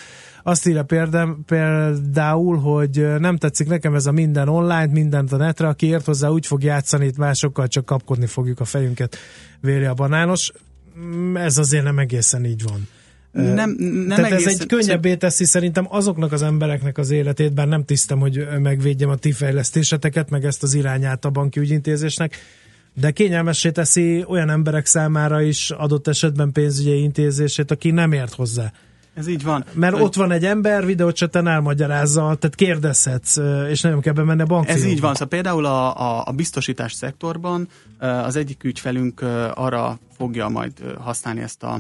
[0.43, 5.67] azt írja példám, például, hogy nem tetszik nekem ez a minden online, mindent a netre,
[5.67, 9.17] aki ért hozzá úgy fog játszani, itt másokkal csak kapkodni fogjuk a fejünket,
[9.61, 10.51] véli a banános.
[10.99, 12.87] Mm, Ez azért nem egészen így van.
[13.41, 17.67] Nem, nem Tehát ez egészen- egy könnyebbé teszi szerintem azoknak az embereknek az életét, bár
[17.67, 22.35] nem tisztem, hogy megvédjem a ti fejlesztéseteket, meg ezt az irányát a banki ügyintézésnek,
[22.93, 28.71] de kényelmessé teszi olyan emberek számára is adott esetben pénzügyi intézését, aki nem ért hozzá.
[29.13, 29.65] Ez így van.
[29.73, 33.37] Mert Hogy- ott van egy ember, videócseten elmagyarázza, tehát kérdezhetsz,
[33.69, 34.83] és nem kell bemenni a bankfiókba.
[34.85, 37.67] Ez így van, szóval például a, a, a biztosítás szektorban
[37.99, 39.21] az egyik ügyfelünk
[39.53, 41.79] arra fogja majd használni ezt a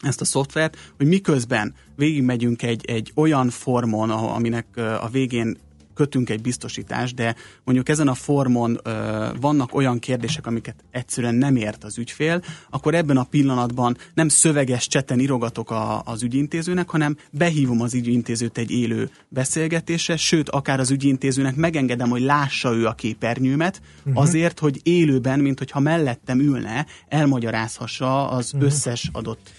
[0.00, 5.56] ezt a szoftvert, hogy miközben végigmegyünk egy, egy olyan formon, aminek a végén
[5.96, 11.56] kötünk egy biztosítást, de mondjuk ezen a formon ö, vannak olyan kérdések, amiket egyszerűen nem
[11.56, 17.16] ért az ügyfél, akkor ebben a pillanatban nem szöveges cseten írogatok a, az ügyintézőnek, hanem
[17.30, 22.92] behívom az ügyintézőt egy élő beszélgetésre, sőt, akár az ügyintézőnek megengedem, hogy lássa ő a
[22.92, 24.22] képernyőmet, uh-huh.
[24.22, 28.68] azért, hogy élőben, mint hogyha mellettem ülne, elmagyarázhassa az uh-huh.
[28.68, 29.50] összes adott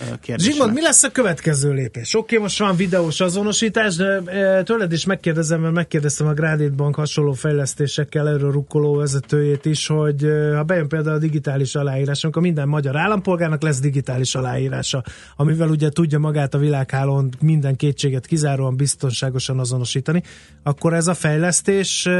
[0.00, 0.52] ö, kérdésre.
[0.52, 2.14] Zsigmond, mi lesz a következő lépés?
[2.14, 6.94] Oké, most van videós azonosítás, de e, tőled is megkérdezem, mert megkérdeztem a Gradient Bank
[6.94, 12.42] hasonló fejlesztésekkel erről rukkoló vezetőjét is, hogy e, ha bejön például a digitális aláírás, akkor
[12.42, 15.02] minden magyar állampolgárnak lesz digitális aláírása,
[15.36, 20.22] amivel ugye tudja magát a világhálón minden kétséget kizáróan biztonságosan azonosítani,
[20.62, 22.10] akkor ez a fejlesztés, e,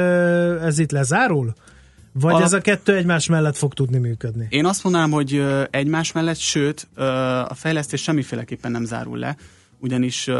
[0.64, 1.54] ez itt lezárul?
[2.20, 4.46] Vagy Alap- ez a kettő egymás mellett fog tudni működni?
[4.50, 6.88] Én azt mondanám, hogy egymás mellett, sőt,
[7.48, 9.36] a fejlesztés semmiféleképpen nem zárul le,
[9.78, 10.30] ugyanis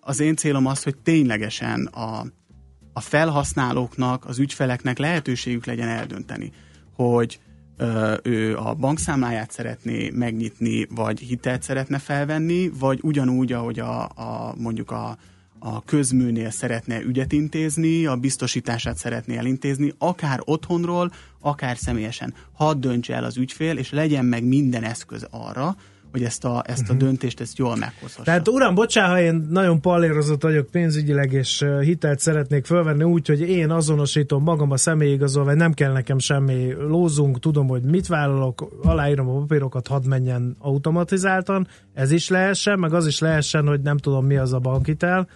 [0.00, 2.26] az én célom az, hogy ténylegesen a,
[2.92, 6.52] a felhasználóknak, az ügyfeleknek lehetőségük legyen eldönteni,
[6.94, 7.40] hogy
[8.22, 14.90] ő a bankszámláját szeretné megnyitni, vagy hitelt szeretne felvenni, vagy ugyanúgy, ahogy a, a mondjuk
[14.90, 15.16] a,
[15.58, 22.34] a közműnél szeretne ügyet intézni, a biztosítását szeretné elintézni, akár otthonról, akár személyesen.
[22.52, 25.76] Hadd döntse el az ügyfél, és legyen meg minden eszköz arra,
[26.16, 28.22] hogy ezt a, ezt a döntést ezt jól meghozhassa.
[28.22, 33.40] Tehát uram, bocsánat, ha én nagyon pallérozott vagyok pénzügyileg, és hitelt szeretnék fölvenni úgy, hogy
[33.40, 39.28] én azonosítom magam a személyigazolvány, nem kell nekem semmi lózunk, tudom, hogy mit vállalok, aláírom
[39.28, 44.26] a papírokat, hadd menjen automatizáltan, ez is lehessen, meg az is lehessen, hogy nem tudom
[44.26, 45.28] mi az a bankhitel,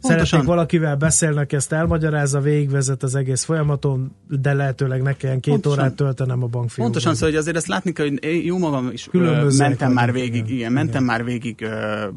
[0.00, 0.26] Pontosan.
[0.26, 5.78] Szeretnék valakivel beszélnek, ezt elmagyarázza, végigvezet az egész folyamaton, de lehetőleg ne kelljen két Pontosan.
[5.78, 6.84] órát töltenem a bankfiókban.
[6.84, 9.92] Pontosan, szóval hogy azért ezt látni kell, hogy én jó magam is ö, Különbözőek mentem
[9.92, 10.56] már végig, igen.
[10.56, 11.68] igen, mentem már végig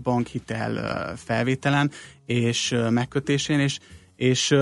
[0.03, 1.91] bankhitel felvételen
[2.25, 3.79] és megkötésén, és,
[4.15, 4.55] és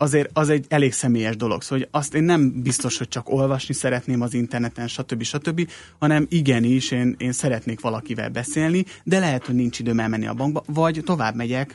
[0.00, 1.62] azért az egy elég személyes dolog.
[1.62, 5.22] Szóval hogy azt én nem biztos, hogy csak olvasni szeretném az interneten, stb.
[5.22, 10.34] stb., hanem igenis, én, én szeretnék valakivel beszélni, de lehet, hogy nincs időm elmenni a
[10.34, 11.74] bankba, vagy tovább megyek,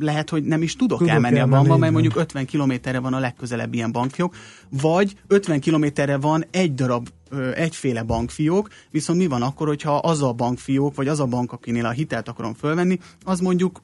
[0.00, 3.14] lehet, hogy nem is tudok, tudok elmenni, elmenni a bankba, mert mondjuk 50 kilométerre van
[3.14, 4.34] a legközelebb ilyen bankfiók,
[4.70, 7.08] vagy 50 kilométerre van egy darab
[7.54, 11.86] egyféle bankfiók, viszont mi van akkor, hogyha az a bankfiók, vagy az a bank, akinél
[11.86, 13.80] a hitelt akarom fölvenni, az mondjuk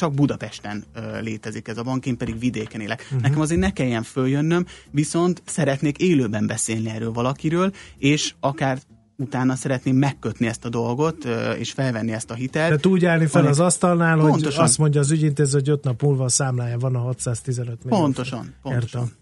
[0.00, 3.02] csak Budapesten ö, létezik ez a bank, én pedig vidéken élek.
[3.04, 3.20] Uh-huh.
[3.20, 8.78] Nekem azért ne kelljen följönnöm, viszont szeretnék élőben beszélni erről valakiről, és akár
[9.16, 11.24] utána szeretném megkötni ezt a dolgot,
[11.58, 12.66] és felvenni ezt a hitelt.
[12.66, 14.52] Tehát úgy állni fel az asztalnál, pontosan.
[14.52, 18.00] hogy azt mondja az ügyintéző, hogy 5 nap múlva a számlája van a 615 millió.
[18.00, 19.12] Pontosan, pontosan.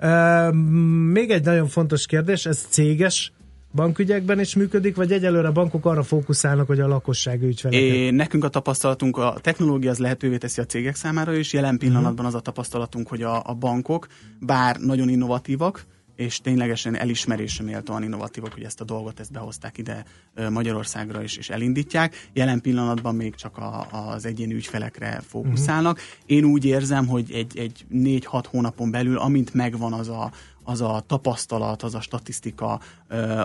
[0.00, 0.52] Uh,
[1.12, 3.32] még egy nagyon fontos kérdés, ez céges
[3.74, 7.82] bankügyekben is működik, vagy egyelőre a bankok arra fókuszálnak, hogy a lakosság ügyfeleket?
[7.82, 12.12] É, nekünk a tapasztalatunk, a technológia az lehetővé teszi a cégek számára is, jelen pillanatban
[12.12, 12.26] uh-huh.
[12.26, 14.06] az a tapasztalatunk, hogy a, a bankok,
[14.40, 15.84] bár nagyon innovatívak,
[16.16, 20.04] és ténylegesen elismerésre méltóan innovatívak, hogy ezt a dolgot ezt behozták ide
[20.50, 22.28] Magyarországra is, és elindítják.
[22.32, 25.96] Jelen pillanatban még csak a, az egyéni ügyfelekre fókuszálnak.
[25.96, 26.36] Uh-huh.
[26.36, 30.32] Én úgy érzem, hogy egy, egy 4-6 hónapon belül, amint megvan az a,
[30.64, 32.80] az a tapasztalat, az a statisztika,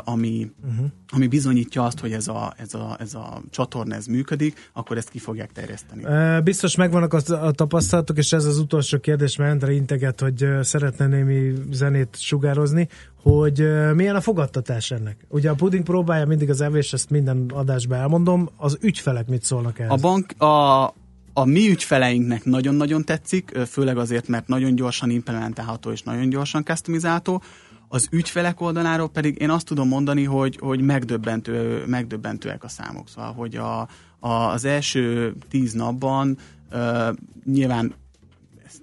[0.04, 0.86] ami, uh-huh.
[1.10, 5.10] ami bizonyítja azt, hogy ez a, ez, a, ez a csatorna ez működik, akkor ezt
[5.10, 6.04] ki fogják terjeszteni.
[6.44, 11.54] Biztos megvannak a, tapasztalatok, és ez az utolsó kérdés, mert Endre integet, hogy szeretne némi
[11.72, 12.88] zenét sugározni,
[13.22, 15.26] hogy milyen a fogadtatás ennek.
[15.30, 19.80] Ugye a puding próbálja mindig az evés, ezt minden adásban elmondom, az ügyfelek mit szólnak
[19.80, 19.92] ehhez?
[19.92, 20.94] A bank, a,
[21.38, 27.42] a mi ügyfeleinknek nagyon-nagyon tetszik, főleg azért, mert nagyon gyorsan implementálható és nagyon gyorsan customizálható.
[27.88, 33.10] Az ügyfelek oldaláról pedig én azt tudom mondani, hogy, hogy megdöbbentő, megdöbbentőek a számok.
[33.10, 33.80] Szóval, hogy a,
[34.20, 36.38] a, az első tíz napban
[36.72, 37.94] uh, nyilván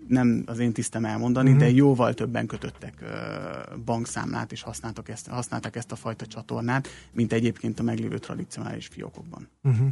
[0.08, 1.64] nem az én tisztem elmondani, uh-huh.
[1.64, 7.32] de jóval többen kötöttek uh, bankszámlát, és használtak ezt, használtak ezt a fajta csatornát, mint
[7.32, 9.48] egyébként a meglévő tradicionális fiókokban.
[9.62, 9.88] Uh-huh.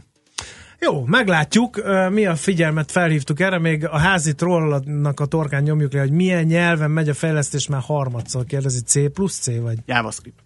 [0.81, 1.83] Jó, meglátjuk.
[2.11, 6.44] Mi a figyelmet felhívtuk erre, még a házi trollnak a torkán nyomjuk le, hogy milyen
[6.44, 9.78] nyelven megy a fejlesztés, már harmadszor kérdezi, C plusz C vagy?
[9.87, 10.40] JavaScript.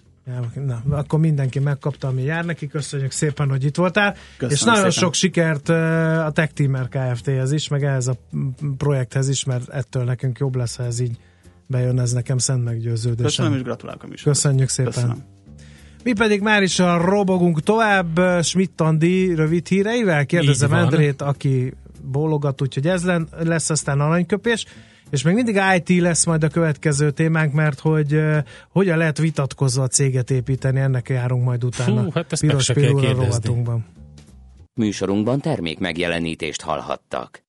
[0.54, 2.66] Na, akkor mindenki megkapta, ami jár neki.
[2.66, 4.14] Köszönjük szépen, hogy itt voltál.
[4.36, 4.90] Köszönöm és nagyon szépen.
[4.90, 8.14] sok sikert a Tech Teamer Kft-hez is, meg ehhez a
[8.76, 11.16] projekthez is, mert ettől nekünk jobb lesz, ha ez így
[11.66, 13.26] bejön, ez nekem szent meggyőződés.
[13.26, 14.92] Köszönöm, és gratulálok a Köszönjük szépen.
[14.92, 15.24] Köszönöm.
[16.06, 20.26] Mi pedig már is a robogunk tovább Schmidt Andi rövid híreivel.
[20.26, 24.64] Kérdezem Endrét, aki bólogat, úgyhogy ez lesz aztán aranyköpés.
[25.10, 28.38] És még mindig IT lesz majd a következő témánk, mert hogy uh,
[28.68, 32.02] hogyan lehet vitatkozva a céget építeni, ennek járunk majd utána.
[32.02, 33.80] Fú, hát ezt Piros meg se kell
[34.74, 37.45] Műsorunkban termék megjelenítést hallhattak.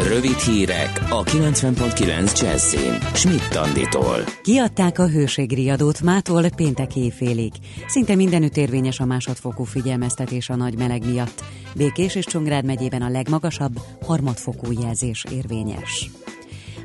[0.00, 2.98] Rövid hírek a 90.9 Jazzin.
[3.14, 4.24] Schmidt Anditól.
[4.42, 7.52] Kiadták a hőségriadót mától péntek éjfélig.
[7.86, 11.44] Szinte mindenütt érvényes a másodfokú figyelmeztetés a nagy meleg miatt.
[11.76, 16.10] Békés és Csongrád megyében a legmagasabb harmadfokú jelzés érvényes.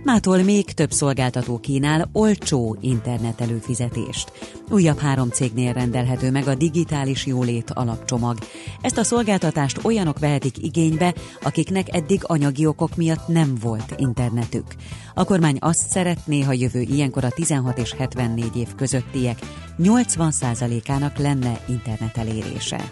[0.04, 4.32] Mától még több szolgáltató kínál olcsó internet előfizetést.
[4.70, 8.38] Újabb három cégnél rendelhető meg a digitális jólét alapcsomag.
[8.82, 14.76] Ezt a szolgáltatást olyanok vehetik igénybe, akiknek eddig anyagi okok miatt nem volt internetük.
[15.14, 19.40] A kormány azt szeretné, ha jövő ilyenkor a 16 és 74 év közöttiek
[19.80, 22.88] 80%-ának lenne internet elérése.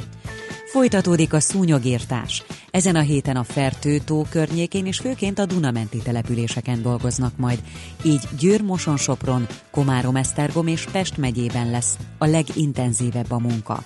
[0.76, 2.44] Folytatódik a szúnyogírtás.
[2.72, 7.60] Ezen a héten a Fertő-tó környékén és főként a Dunamenti településeken dolgoznak majd.
[8.04, 13.84] Így Győr, Moson, Sopron, Komárom, Esztergom és Pest megyében lesz a legintenzívebb a munka.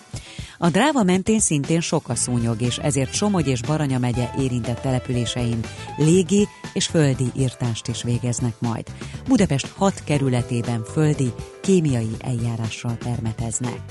[0.58, 5.60] A dráva mentén szintén sok a szúnyog, és ezért Somogy és Baranya megye érintett településein
[5.98, 8.86] légi és földi írtást is végeznek majd.
[9.28, 13.82] Budapest hat kerületében földi, kémiai eljárással permeteznek.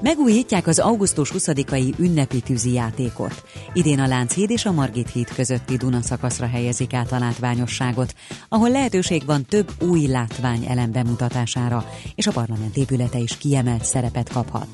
[0.00, 3.42] Megújítják az augusztus 20-ai ünnepi tűzi játékot.
[3.72, 8.14] Idén a Lánchíd és a Margit híd közötti Duna szakaszra helyezik át a látványosságot,
[8.48, 14.28] ahol lehetőség van több új látvány elem bemutatására, és a parlament épülete is kiemelt szerepet
[14.28, 14.68] kaphat.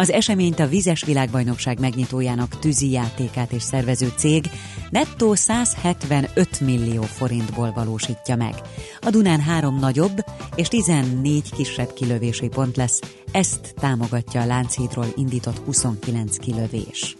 [0.00, 4.50] Az eseményt a Vizes Világbajnokság megnyitójának tűzi játékát és szervező cég
[4.90, 8.54] nettó 175 millió forintból valósítja meg.
[9.00, 13.00] A Dunán három nagyobb és 14 kisebb kilövési pont lesz,
[13.32, 17.16] ezt támogatja a Lánchídról indított 29 kilövés.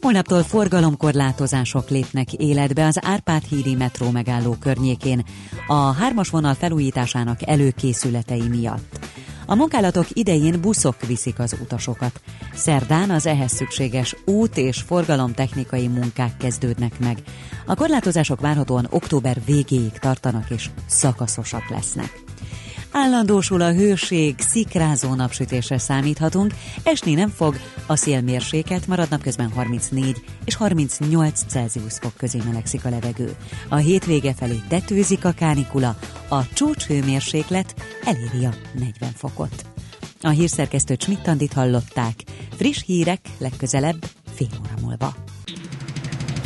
[0.00, 5.24] Holnaptól forgalomkorlátozások lépnek életbe az Árpád hídi metró megálló környékén
[5.66, 8.98] a hármas vonal felújításának előkészületei miatt.
[9.50, 12.20] A munkálatok idején buszok viszik az utasokat.
[12.54, 17.18] Szerdán az ehhez szükséges út- és forgalomtechnikai munkák kezdődnek meg.
[17.66, 22.27] A korlátozások várhatóan október végéig tartanak és szakaszosak lesznek.
[22.92, 30.54] Állandósul a hőség, szikrázó napsütésre számíthatunk, esni nem fog, a szélmérséklet marad napközben 34 és
[30.54, 33.36] 38 Celsius fok közé melegszik a levegő.
[33.68, 35.98] A hétvége felé tetőzik a kánikula,
[36.28, 37.74] a csúcshőmérséklet
[38.04, 39.64] eléri a 40 fokot.
[40.22, 42.14] A hírszerkesztő Csmittandit hallották.
[42.56, 45.14] Friss hírek legközelebb fél óra múlva.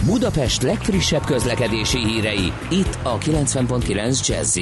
[0.04, 4.58] Budapest legfrissebb közlekedési hírei, itt a 90.9 jazz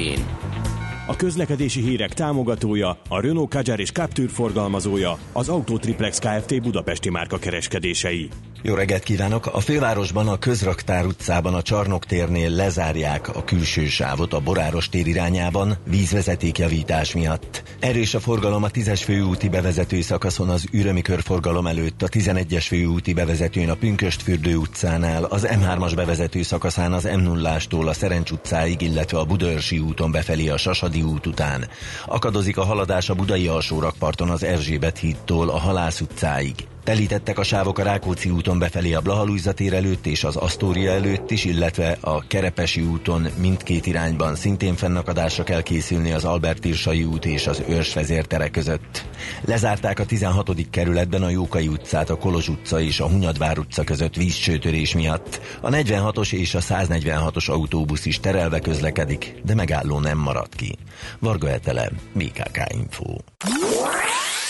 [1.05, 6.61] a közlekedési hírek támogatója, a Renault Kadjar és Captur forgalmazója, az Autotriplex Kft.
[6.61, 8.29] Budapesti márka kereskedései.
[8.63, 9.45] Jó reggelt kívánok!
[9.45, 15.07] A fővárosban a Közraktár utcában a Csarnok térnél lezárják a külső sávot a Boráros tér
[15.07, 17.63] irányában vízvezetékjavítás miatt.
[17.79, 23.13] Erős a forgalom a 10-es főúti bevezető szakaszon az Ürömi körforgalom előtt, a 11-es főúti
[23.13, 29.17] bevezetőn a Pünköstfürdő utcánál, az M3-as bevezető szakaszán az m 0 a Szerencs utcáig, illetve
[29.17, 30.57] a Budörsi úton befelé a
[30.91, 31.67] Sasadi út után.
[32.05, 36.55] Akadozik a haladás a Budai alsórakparton az Erzsébet hídtól a Halász utcáig.
[36.83, 41.31] Telítettek a sávok a Rákóczi úton befelé a Blahalújza tér előtt és az Asztória előtt
[41.31, 47.25] is, illetve a Kerepesi úton mindkét irányban szintén fennakadásra kell készülni az Albert Irsai út
[47.25, 49.05] és az Őrs vezértere között.
[49.45, 50.69] Lezárták a 16.
[50.69, 55.41] kerületben a Jókai utcát, a Kolozs utca és a Hunyadvár utca között vízcsőtörés miatt.
[55.61, 60.77] A 46-os és a 146-os autóbusz is terelve közlekedik, de megálló nem maradt ki.
[61.19, 63.15] Varga Etele, BKK Info.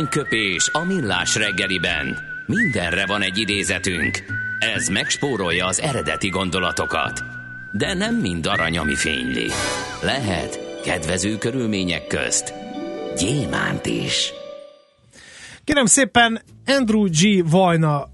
[0.00, 2.18] Aranyköpés a millás reggeliben.
[2.46, 4.24] Mindenre van egy idézetünk.
[4.74, 7.24] Ez megspórolja az eredeti gondolatokat.
[7.72, 9.46] De nem mind arany, ami fényli.
[10.02, 12.54] Lehet kedvező körülmények közt
[13.16, 14.32] gyémánt is.
[15.64, 17.50] Kérem szépen, Andrew G.
[17.50, 18.08] Vajna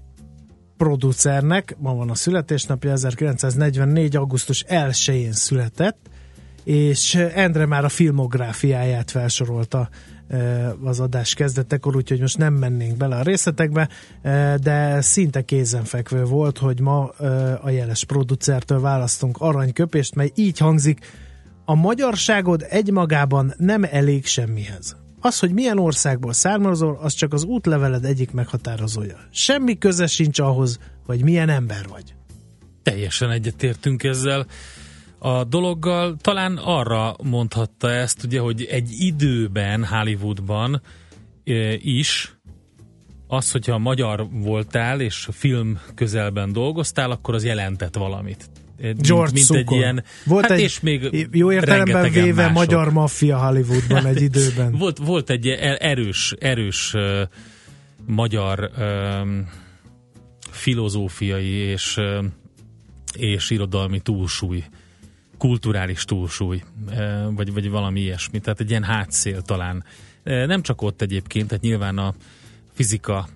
[0.77, 4.15] producernek, ma van a születésnapja, 1944.
[4.15, 6.09] augusztus 1-én született,
[6.63, 9.89] és Endre már a filmográfiáját felsorolta
[10.83, 13.89] az adás kezdetekor, úgyhogy most nem mennénk bele a részletekbe,
[14.61, 17.07] de szinte kézenfekvő volt, hogy ma
[17.61, 20.99] a jeles producertől választunk aranyköpést, mely így hangzik,
[21.65, 24.95] a magyarságod egymagában nem elég semmihez.
[25.19, 29.17] Az, hogy milyen országból származol, az csak az útleveled egyik meghatározója.
[29.31, 32.13] Semmi köze sincs ahhoz, hogy milyen ember vagy.
[32.83, 34.45] Teljesen egyetértünk ezzel
[35.19, 36.17] a dologgal.
[36.21, 40.81] Talán arra mondhatta ezt, ugye, hogy egy időben Hollywoodban
[41.43, 42.37] e, is
[43.27, 48.49] az, hogyha magyar voltál és film közelben dolgoztál, akkor az jelentett valamit.
[48.79, 52.53] George mint, mint egy ilyen, volt hát egy, és még jó értelemben véve mások.
[52.53, 54.71] magyar maffia Hollywoodban egy időben.
[54.71, 57.21] volt, volt egy erős, erős uh,
[58.05, 59.49] magyar um,
[60.51, 62.25] filozófiai és, uh,
[63.13, 64.63] és irodalmi túlsúly
[65.37, 66.63] kulturális túlsúly,
[67.29, 69.83] vagy, vagy valami ilyesmi, tehát egy ilyen hátszél talán.
[70.23, 72.13] Nem csak ott egyébként, tehát nyilván a
[72.73, 73.27] fizika,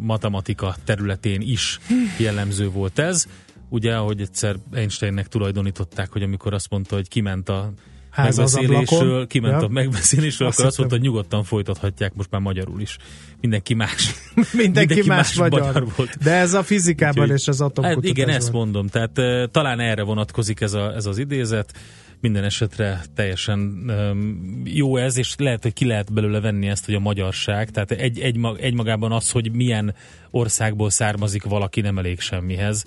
[0.00, 1.78] matematika területén is
[2.18, 3.26] jellemző volt ez.
[3.68, 7.72] Ugye, ahogy egyszer Einsteinnek tulajdonították, hogy amikor azt mondta, hogy kiment a
[8.16, 9.66] megbeszélésről, kiment ja.
[9.66, 12.96] a megbeszélésről, azt akkor azt mondta, hogy nyugodtan folytathatják most már magyarul is.
[13.40, 14.10] Mindenki más.
[14.34, 15.66] mindenki, mindenki más, más magyar.
[15.66, 16.18] magyar volt.
[16.22, 18.04] De ez a fizikában Úgyhogy, és az atomkutatásban.
[18.04, 18.86] Hát igen, ezt mondom.
[18.86, 21.72] Tehát uh, talán erre vonatkozik ez, a, ez az idézet.
[22.20, 26.94] Minden esetre teljesen um, jó ez, és lehet, hogy ki lehet belőle venni ezt, hogy
[26.94, 29.94] a magyarság, tehát egy, egy, egymagában az, hogy milyen
[30.30, 32.84] országból származik valaki nem elég semmihez,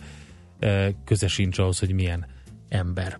[0.62, 2.26] uh, köze sincs ahhoz, hogy milyen
[2.70, 3.20] ember.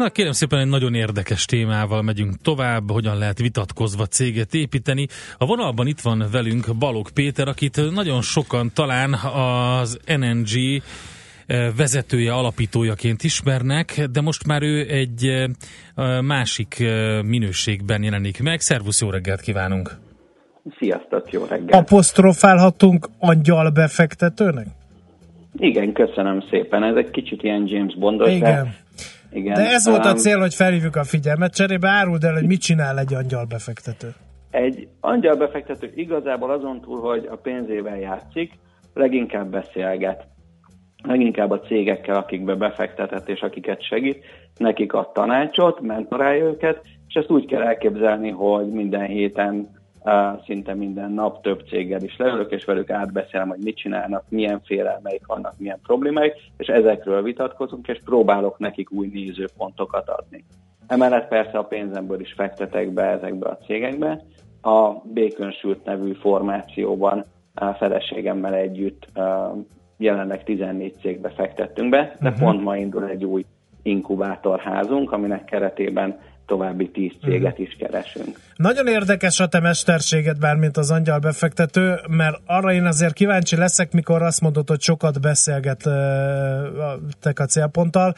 [0.00, 5.06] Na kérem szépen egy nagyon érdekes témával megyünk tovább, hogyan lehet vitatkozva céget építeni.
[5.38, 10.82] A vonalban itt van velünk Balog Péter, akit nagyon sokan talán az NNG
[11.46, 18.60] eh, vezetője, alapítójaként ismernek, de most már ő egy eh, másik eh, minőségben jelenik meg.
[18.60, 19.90] Szervusz, jó reggelt kívánunk!
[20.78, 21.74] Sziasztok, jó reggelt!
[21.74, 24.66] Apostrofálhatunk angyal befektetőnek?
[25.56, 26.84] Igen, köszönöm szépen.
[26.84, 28.30] Ez egy kicsit ilyen James Bondos.
[28.30, 28.74] Igen.
[29.32, 29.54] Igen.
[29.54, 31.54] De ez volt a cél, hogy felhívjuk a figyelmet.
[31.54, 34.14] Cserébe áruld el, hogy mit csinál egy angyal befektető.
[34.50, 38.52] Egy angyal befektető igazából azon túl, hogy a pénzével játszik,
[38.94, 40.26] leginkább beszélget.
[41.02, 44.24] Leginkább a cégekkel, akikbe befektetett és akiket segít,
[44.56, 49.79] nekik ad tanácsot, mentorálja őket, és ezt úgy kell elképzelni, hogy minden héten
[50.46, 55.26] szinte minden nap több céggel is leülök, és velük átbeszélem, hogy mit csinálnak, milyen félelmeik
[55.26, 60.44] vannak, milyen problémáik, és ezekről vitatkozunk, és próbálok nekik új nézőpontokat adni.
[60.86, 64.22] Emellett persze a pénzemből is fektetek be ezekbe a cégekbe.
[64.62, 67.24] A Békön nevű formációban
[67.54, 69.06] a feleségemmel együtt
[69.96, 72.44] jelenleg 14 cégbe fektettünk be, de uh-huh.
[72.44, 73.44] pont ma indul egy új
[73.82, 76.18] inkubátorházunk, aminek keretében
[76.50, 78.38] további tíz céget is keresünk.
[78.56, 83.92] Nagyon érdekes a te mesterséged, bármint az angyal befektető, mert arra én azért kíváncsi leszek,
[83.92, 88.14] mikor azt mondod, hogy sokat beszélgettek a célponttal.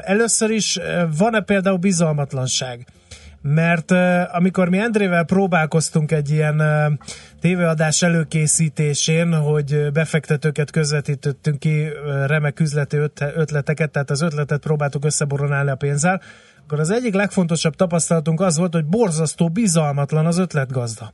[0.00, 0.78] Először is
[1.18, 2.86] van-e például bizalmatlanság?
[3.46, 3.90] mert
[4.32, 6.62] amikor mi Endrével próbálkoztunk egy ilyen
[7.40, 11.88] tévéadás előkészítésén, hogy befektetőket közvetítettünk ki
[12.26, 12.96] remek üzleti
[13.34, 16.20] ötleteket, tehát az ötletet próbáltuk összeboronálni a pénzzel,
[16.64, 21.12] akkor az egyik legfontosabb tapasztalatunk az volt, hogy borzasztó bizalmatlan az ötletgazda.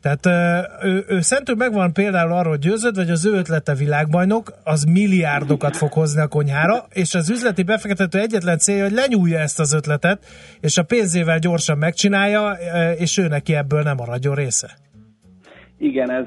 [0.00, 0.26] Tehát
[0.82, 5.92] ő, ő szentül megvan például arról győződ, hogy az ő ötlete világbajnok, az milliárdokat fog
[5.92, 10.24] hozni a konyhára, és az üzleti befektető egyetlen célja, hogy lenyúlja ezt az ötletet,
[10.60, 12.50] és a pénzével gyorsan megcsinálja,
[12.98, 14.70] és ő neki ebből nem maradjon része.
[15.78, 16.26] Igen, ez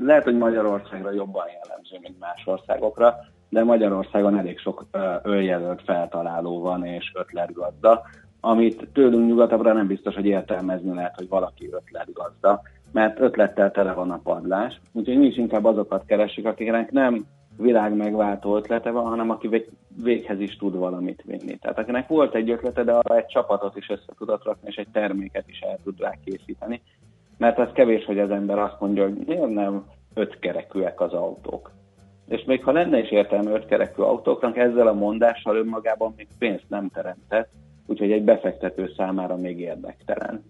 [0.00, 3.16] lehet, hogy Magyarországra jobban jellemző, mint más országokra
[3.48, 4.84] de Magyarországon elég sok
[5.22, 8.02] öljelölt feltaláló van és ötletgazda,
[8.40, 14.10] amit tőlünk nyugatabbra nem biztos, hogy értelmezni lehet, hogy valaki ötletgazda, mert ötlettel tele van
[14.10, 17.26] a padlás, úgyhogy mi is inkább azokat keresünk, akiknek nem
[17.56, 19.66] világ megváltó ötlete van, hanem aki
[20.02, 21.56] véghez is tud valamit vinni.
[21.56, 24.88] Tehát akinek volt egy ötlete, de arra egy csapatot is össze tudott rakni, és egy
[24.92, 26.82] terméket is el tud rá készíteni.
[27.36, 29.84] Mert az kevés, hogy az ember azt mondja, hogy miért nem
[30.14, 31.70] ötkerekűek az autók.
[32.28, 36.88] És még ha lenne is értelme ötkerekű autóknak, ezzel a mondással önmagában még pénzt nem
[36.88, 37.48] teremtett,
[37.86, 40.44] úgyhogy egy befektető számára még érdektelen.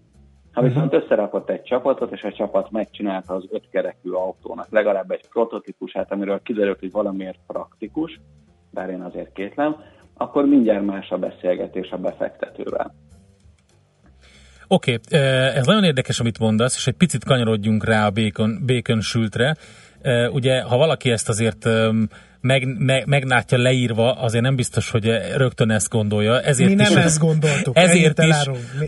[0.53, 1.03] Ha viszont uh-huh.
[1.03, 6.79] összerakott egy csapatot, és a csapat megcsinálta az ötkerekű autónak legalább egy prototípusát, amiről kiderült,
[6.79, 8.19] hogy valamiért praktikus,
[8.71, 9.75] bár én azért kétlem,
[10.17, 12.93] akkor mindjárt más a beszélgetés a befektetővel.
[14.67, 15.19] Oké, okay,
[15.55, 18.11] ez nagyon érdekes, amit mondasz, és egy picit kanyarodjunk rá a
[18.65, 19.55] bacon sültre.
[20.31, 21.67] Ugye, ha valaki ezt azért
[22.41, 26.41] meg, meg, megnátja leírva, azért nem biztos, hogy rögtön ezt gondolja.
[26.41, 27.77] Ezért Mi nem is, ezt gondoltuk.
[27.87, 28.35] Ezért is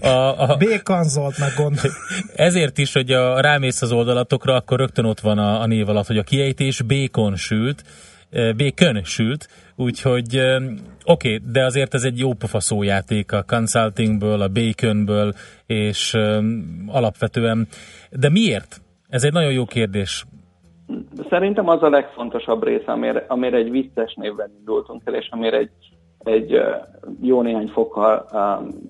[0.01, 1.91] a, a, Békanzolt meg gondol.
[2.35, 6.07] Ezért is, hogy a, rámész az oldalatokra, akkor rögtön ott van a, a név alatt,
[6.07, 7.83] hogy a kiejtés békon sült,
[8.55, 10.39] békön sült, úgyhogy
[11.03, 15.33] oké, okay, de azért ez egy jó pofa szójáték a consultingből, a baconből,
[15.65, 16.13] és
[16.87, 17.67] alapvetően,
[18.09, 18.81] de miért?
[19.09, 20.25] Ez egy nagyon jó kérdés.
[21.29, 25.71] Szerintem az a legfontosabb rész, amire, amire egy vicces névben indultunk el, és amire egy,
[26.23, 26.61] egy
[27.21, 28.25] jó néhány fokkal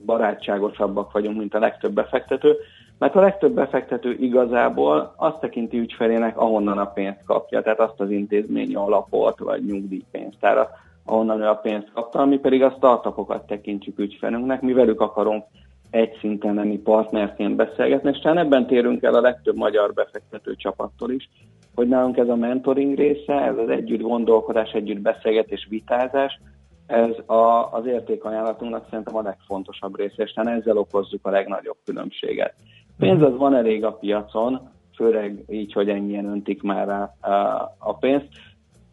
[0.05, 2.55] barátságosabbak vagyunk, mint a legtöbb befektető,
[2.97, 8.09] mert a legtöbb befektető igazából azt tekinti ügyfelének, ahonnan a pénzt kapja, tehát azt az
[8.09, 10.69] intézményi alapot, vagy nyugdíjpénztárat,
[11.05, 15.43] ahonnan ő a pénzt kapta, ami pedig a startupokat tekintjük ügyfelünknek, mi velük akarunk
[15.91, 21.11] egy szinten lenni partnerként beszélgetni, és talán ebben térünk el a legtöbb magyar befektető csapattól
[21.11, 21.29] is,
[21.75, 26.39] hogy nálunk ez a mentoring része, ez az együtt gondolkodás, együtt beszélgetés, vitázás,
[26.87, 32.53] ez a, az értékajánlatunknak szerintem a legfontosabb része, és ezzel okozzuk a legnagyobb különbséget.
[32.97, 37.13] Pénz az van elég a piacon, főleg így, hogy ennyien öntik már rá
[37.77, 38.27] a pénzt,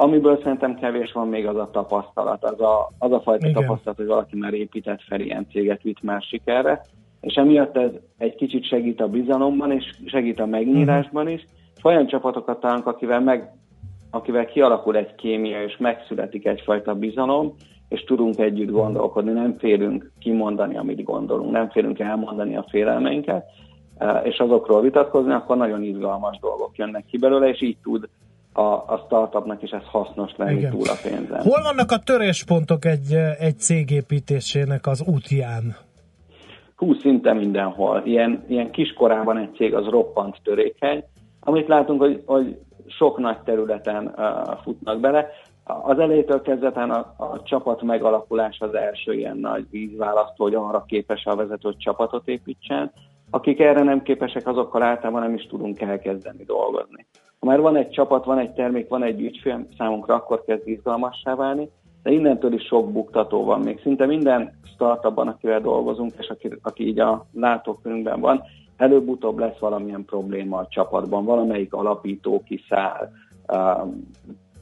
[0.01, 3.63] Amiből szerintem kevés van még az a tapasztalat, az a, az a fajta Igen.
[3.63, 6.81] tapasztalat, hogy valaki már épített fel ilyen céget, vitt már sikerre,
[7.21, 11.47] és emiatt ez egy kicsit segít a bizalomban, és segít a megnyírásban is,
[11.77, 13.51] és olyan csapatokat találunk, akivel, meg,
[14.11, 17.55] akivel kialakul egy kémia, és megszületik egyfajta bizalom,
[17.89, 23.45] és tudunk együtt gondolkodni, nem félünk kimondani, amit gondolunk, nem félünk elmondani a félelmeinket,
[23.97, 28.09] eh, és azokról vitatkozni, akkor nagyon izgalmas dolgok jönnek ki belőle, és így tud
[28.59, 30.71] a, a startupnak is ez hasznos lenni Igen.
[30.71, 31.41] túl a pénzen.
[31.41, 35.77] Hol vannak a töréspontok egy, egy cég építésének az útján?
[36.77, 38.03] Hú, szinte mindenhol.
[38.05, 41.05] Ilyen, ilyen kiskorában egy cég az roppant törékeny,
[41.41, 45.27] amit látunk, hogy, hogy sok nagy területen uh, futnak bele.
[45.65, 51.25] Az elejétől kezdetben a, a csapat megalakulás az első ilyen nagy vízválasztó, hogy arra képes
[51.25, 52.93] a vezető, hogy csapatot építsen.
[53.31, 57.07] Akik erre nem képesek, azokkal általában nem is tudunk elkezdeni dolgozni.
[57.39, 61.35] Ha már van egy csapat, van egy termék, van egy ügyfél, számunkra akkor kezd izgalmassá
[61.35, 61.69] válni,
[62.03, 63.81] de innentől is sok buktató van még.
[63.83, 68.43] Szinte minden startupban, akivel dolgozunk, és aki, aki így a látókörünkben van,
[68.77, 73.11] előbb-utóbb lesz valamilyen probléma a csapatban, valamelyik alapító kiszáll,
[73.49, 73.89] uh,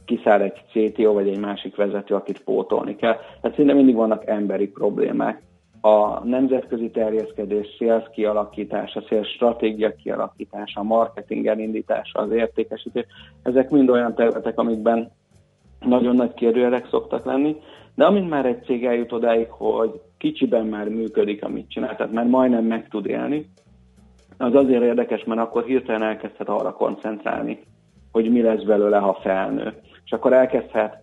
[0.04, 3.16] kiszáll egy CTO vagy egy másik vezető, akit pótolni kell.
[3.40, 5.42] Tehát szinte mindig vannak emberi problémák.
[5.86, 13.06] A nemzetközi terjeszkedés, sales kialakítása, sales stratégia kialakítása, marketing elindítása, az értékesítés,
[13.42, 15.10] ezek mind olyan területek, amikben
[15.80, 17.56] nagyon nagy kérdőjelek szoktak lenni,
[17.94, 22.26] de amint már egy cég eljut odáig, hogy kicsiben már működik, amit csinál, tehát már
[22.26, 23.50] majdnem meg tud élni,
[24.36, 27.62] az azért érdekes, mert akkor hirtelen elkezdhet arra koncentrálni,
[28.12, 29.74] hogy mi lesz belőle, ha felnő.
[30.04, 31.02] És akkor elkezdhet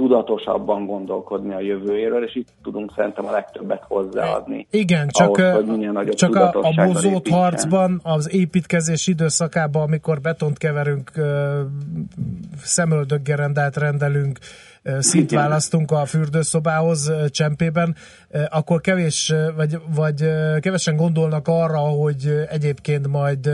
[0.00, 4.66] tudatosabban gondolkodni a jövőjéről, és itt tudunk szerintem a legtöbbet hozzáadni.
[4.70, 11.10] Igen, csak, ahhoz, hogy csak a, a bozót harcban, az építkezés időszakában, amikor betont keverünk,
[12.62, 14.38] szemöldökgerendát rendelünk,
[14.98, 17.96] szint választunk a fürdőszobához csempében,
[18.48, 20.28] akkor kevés, vagy, vagy
[20.60, 23.50] kevesen gondolnak arra, hogy egyébként majd,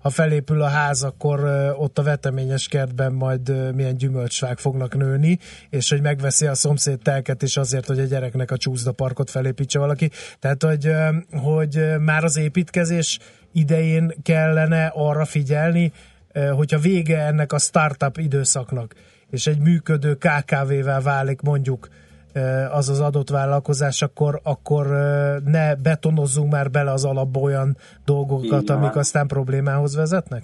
[0.00, 1.40] ha felépül a ház, akkor
[1.78, 5.38] ott a veteményes kertben majd milyen gyümölcsfák fognak nőni,
[5.70, 10.10] és hogy megveszi a szomszéd telket is azért, hogy a gyereknek a csúszdaparkot felépítse valaki.
[10.38, 10.92] Tehát, hogy,
[11.30, 13.18] hogy már az építkezés
[13.52, 15.92] idején kellene arra figyelni,
[16.56, 18.94] hogyha vége ennek a startup időszaknak,
[19.32, 21.88] és egy működő KKV-vel válik mondjuk
[22.72, 24.86] az az adott vállalkozás, akkor, akkor
[25.44, 30.42] ne betonozzunk már bele az alapba olyan dolgokat, amik aztán problémához vezetnek?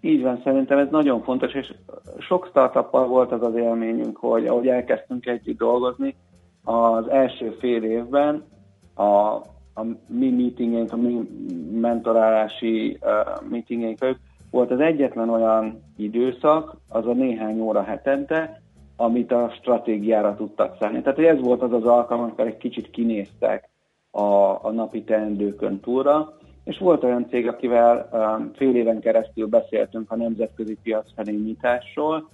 [0.00, 1.74] Így van, szerintem ez nagyon fontos, és
[2.18, 6.14] sok startuppal volt az az élményünk, hogy ahogy elkezdtünk együtt dolgozni,
[6.64, 8.44] az első fél évben
[8.94, 9.02] a,
[9.74, 11.28] a mi meetingeink, a mi
[11.80, 13.98] mentorálási uh, meetingeink
[14.50, 18.62] volt az egyetlen olyan időszak, az a néhány óra hetente,
[18.96, 21.02] amit a stratégiára tudtak szállni.
[21.02, 23.68] Tehát ez volt az az alkalom, amikor egy kicsit kinéztek
[24.10, 24.22] a,
[24.64, 30.16] a napi teendőkön túlra, és volt olyan cég, akivel um, fél éven keresztül beszéltünk a
[30.16, 32.28] nemzetközi piac felé nyitásról,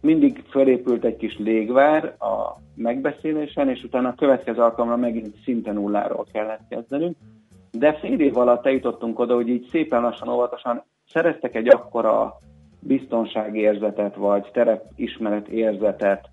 [0.00, 6.26] mindig fölépült egy kis légvár a megbeszélésen, és utána a következő alkalomra megint szinte nulláról
[6.32, 7.16] kellett kezdenünk.
[7.70, 12.38] De fél év alatt eljutottunk oda, hogy így szépen lassan, óvatosan szereztek egy akkora
[12.80, 16.30] biztonságérzetet, vagy terepismeret érzetet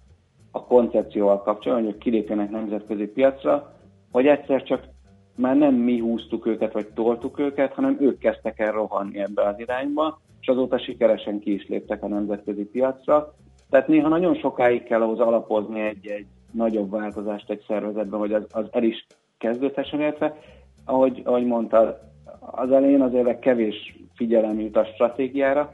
[0.51, 3.73] a koncepcióval kapcsolatban, hogy kilépjenek nemzetközi piacra,
[4.11, 4.83] hogy egyszer csak
[5.35, 9.59] már nem mi húztuk őket, vagy toltuk őket, hanem ők kezdtek el rohanni ebbe az
[9.59, 13.33] irányba, és azóta sikeresen ki is léptek a nemzetközi piacra.
[13.69, 18.65] Tehát néha nagyon sokáig kell ahhoz alapozni egy-egy nagyobb változást egy szervezetben, hogy az, az
[18.71, 19.07] el is
[19.37, 20.37] kezdődhessen, illetve
[20.85, 21.99] ahogy, ahogy mondta,
[22.39, 25.73] az elején azért kevés figyelem jut a stratégiára.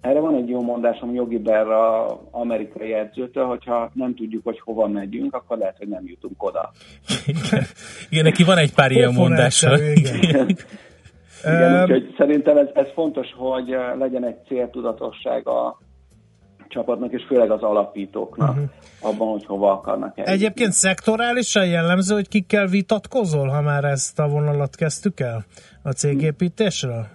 [0.00, 5.34] Erre van egy jó mondásom Jogi Berra amerikai edzőtől, hogyha nem tudjuk, hogy hova megyünk,
[5.34, 6.70] akkor lehet, hogy nem jutunk oda.
[7.26, 7.64] Igen,
[8.10, 9.78] Igen neki van egy pár ilyen mondása.
[9.94, 10.56] igen.
[11.44, 15.78] Igen, úgyhogy szerintem ez, ez fontos, hogy legyen egy céltudatosság a
[16.76, 18.64] csapatnak, és főleg az alapítóknak uh-huh.
[19.00, 20.32] abban, hogy hova akarnak eljutni.
[20.32, 25.44] Egyébként szektorálisan jellemző, hogy kikkel vitatkozol, ha már ezt a vonalat kezdtük el
[25.82, 27.06] a cégépítésről?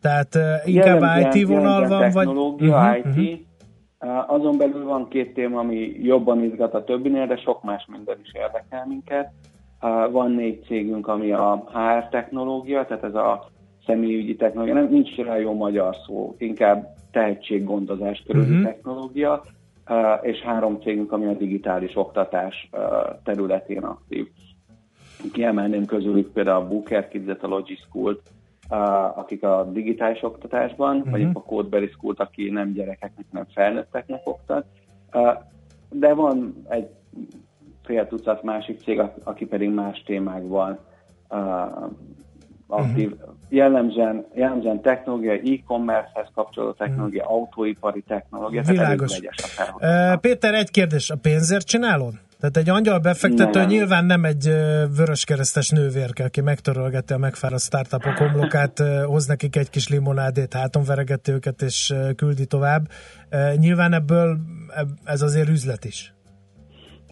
[0.00, 2.12] Tehát uh, inkább Jellemzően- IT vonal van, vagy...
[2.26, 3.04] Technológia, Mhm, IT.
[3.04, 3.48] mhm.
[4.10, 8.16] Uh, Azon belül van két téma, ami jobban izgat a többinél, de sok más minden
[8.22, 9.30] is érdekel minket.
[10.12, 13.50] Van négy cégünk, ami a HR technológia, tehát ez a
[13.86, 18.64] személyügyi technológia, nem, nincs rá jó magyar szó, inkább tehetséggondozás körüli Mhm.
[18.64, 19.44] technológia,
[20.20, 22.70] és három cégünk, ami a digitális oktatás
[23.24, 24.28] területén aktív.
[25.32, 28.20] Kiemelném közülük például a Booker Kids-et, a Logischool-t,
[28.70, 31.10] uh, akik a digitális oktatásban, uh-huh.
[31.10, 34.64] vagy a Codeberry School-t, aki nem gyerekeknek, hanem felnőtteknek oktat,
[35.92, 36.88] De van egy
[37.84, 40.78] fél tucat másik cég, aki pedig más témákban
[42.70, 43.12] aktív.
[43.12, 43.34] Uh-huh.
[43.48, 47.36] Jellemzően, jellemzően technológia, e-commerce-hez kapcsolódó technológia, uh-huh.
[47.36, 48.62] autóipari technológia.
[48.62, 49.20] Világos.
[50.20, 51.10] Péter, egy kérdés.
[51.10, 52.12] A pénzért csinálod?
[52.40, 53.68] Tehát egy angyal befektető nem.
[53.68, 54.44] nyilván nem egy
[54.96, 61.32] vöröskeresztes nővérke, aki megtörölgeti a megfáradt startupok homlokát, hoz nekik egy kis limonádét, háton veregeti
[61.32, 62.82] őket és küldi tovább.
[63.56, 64.36] Nyilván ebből
[65.04, 66.14] ez azért üzlet is.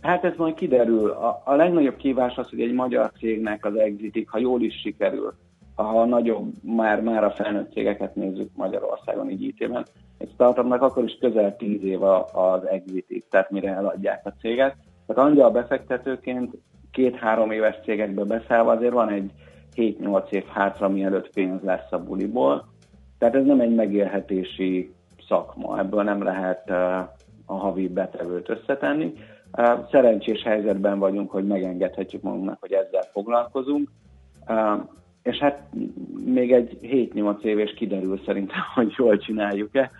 [0.02, 1.10] Hát ez majd kiderül.
[1.10, 5.34] A, a legnagyobb kívás az, hogy egy magyar cégnek az exitik, ha jól is sikerül,
[5.82, 9.86] ha nagyobb, már, már a felnőtt cégeket nézzük Magyarországon így IT-ben,
[10.18, 14.76] egy startupnak akkor is közel 10 év az exitik, tehát mire eladják a céget.
[15.06, 16.56] Tehát angyal befektetőként
[16.90, 19.32] két-három éves cégekbe beszállva azért van egy
[19.76, 22.68] 7-8 év hátra, mielőtt pénz lesz a buliból.
[23.18, 24.94] Tehát ez nem egy megélhetési
[25.28, 26.70] szakma, ebből nem lehet
[27.46, 29.12] a havi betevőt összetenni.
[29.90, 33.90] Szerencsés helyzetben vagyunk, hogy megengedhetjük magunknak, hogy ezzel foglalkozunk.
[35.22, 35.62] És hát
[36.24, 39.90] még egy 7-8 év és kiderül szerintem, hogy jól csináljuk-e.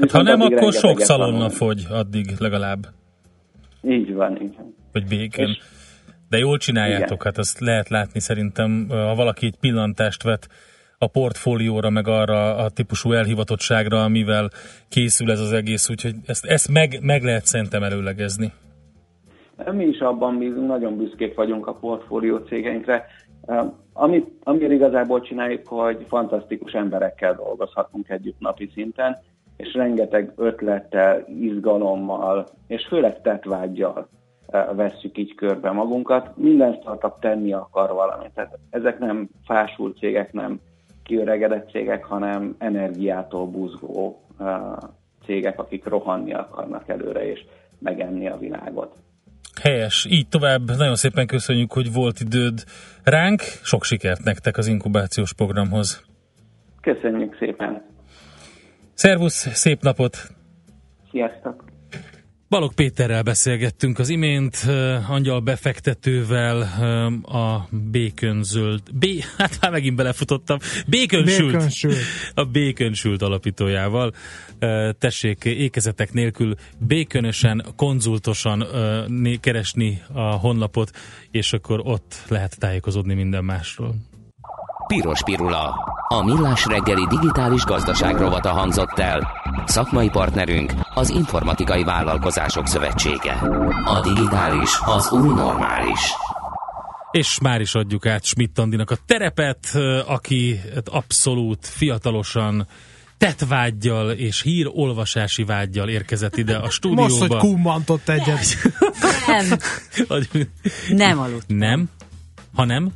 [0.00, 2.86] Hát ha nem, akkor sok szalonna fogy addig legalább.
[3.82, 4.74] Így van, így van.
[4.92, 5.46] Vagy békén.
[5.48, 5.58] És,
[6.28, 7.24] De jól csináljátok, igen.
[7.24, 10.48] hát azt lehet látni szerintem, ha valaki egy pillantást vet
[10.98, 14.48] a portfólióra, meg arra a típusú elhivatottságra, amivel
[14.88, 18.52] készül ez az egész, úgyhogy ezt, ezt meg, meg lehet szerintem előlegezni.
[19.72, 23.06] Mi is abban bízunk, nagyon büszkék vagyunk a portfólió cégeinkre.
[23.92, 29.18] Amit, amire igazából csináljuk, hogy fantasztikus emberekkel dolgozhatunk együtt napi szinten,
[29.56, 34.08] és rengeteg ötlettel, izgalommal, és főleg tetvágyjal
[34.72, 36.36] vesszük így körbe magunkat.
[36.36, 38.30] Minden startup tenni akar valamit.
[38.34, 40.60] Tehát ezek nem fásult cégek, nem
[41.02, 44.20] kiöregedett cégek, hanem energiától buzgó
[45.24, 47.44] cégek, akik rohanni akarnak előre és
[47.78, 48.96] megenni a világot.
[49.62, 50.76] Helyes, így tovább.
[50.76, 52.64] Nagyon szépen köszönjük, hogy volt időd
[53.04, 53.40] ránk.
[53.62, 56.04] Sok sikert nektek az inkubációs programhoz.
[56.80, 57.82] Köszönjük szépen.
[58.94, 60.16] Szervusz, szép napot!
[61.10, 61.64] Sziasztok!
[62.48, 64.56] Balog Péterrel beszélgettünk az imént,
[65.08, 66.60] angyal befektetővel
[67.22, 71.64] a békönzöld, bé, hát már megint belefutottam, békönsült,
[72.34, 74.14] a békönsült alapítójával.
[74.98, 78.66] Tessék ékezetek nélkül békönösen, konzultosan
[79.40, 80.90] keresni a honlapot,
[81.30, 83.94] és akkor ott lehet tájékozódni minden másról.
[84.86, 85.74] Piros Pirula.
[86.08, 89.28] A millás reggeli digitális gazdaság rovata hangzott el.
[89.64, 93.32] Szakmai partnerünk az Informatikai Vállalkozások Szövetsége.
[93.84, 96.00] A digitális az új normális.
[97.10, 102.66] És már is adjuk át Schmidt Andinak a terepet, aki abszolút fiatalosan
[103.18, 107.02] tetvágyjal és hírolvasási vágyjal érkezett ide a stúdióba.
[107.08, 108.46] Most, hogy kummantott egyet.
[109.26, 109.58] Nem.
[110.88, 111.48] Nem aludt.
[111.48, 111.88] Nem?
[112.54, 112.92] Ha nem?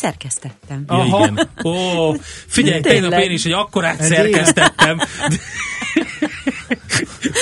[0.00, 0.84] Szerkesztettem.
[0.88, 1.18] Ja, Aha.
[1.18, 1.48] igen.
[1.64, 2.12] Ó,
[2.46, 4.98] figyelj, tegnap én is egy akkorát szerkesztettem.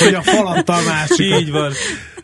[0.04, 1.40] hogy a falat a másik.
[1.40, 1.72] Így van.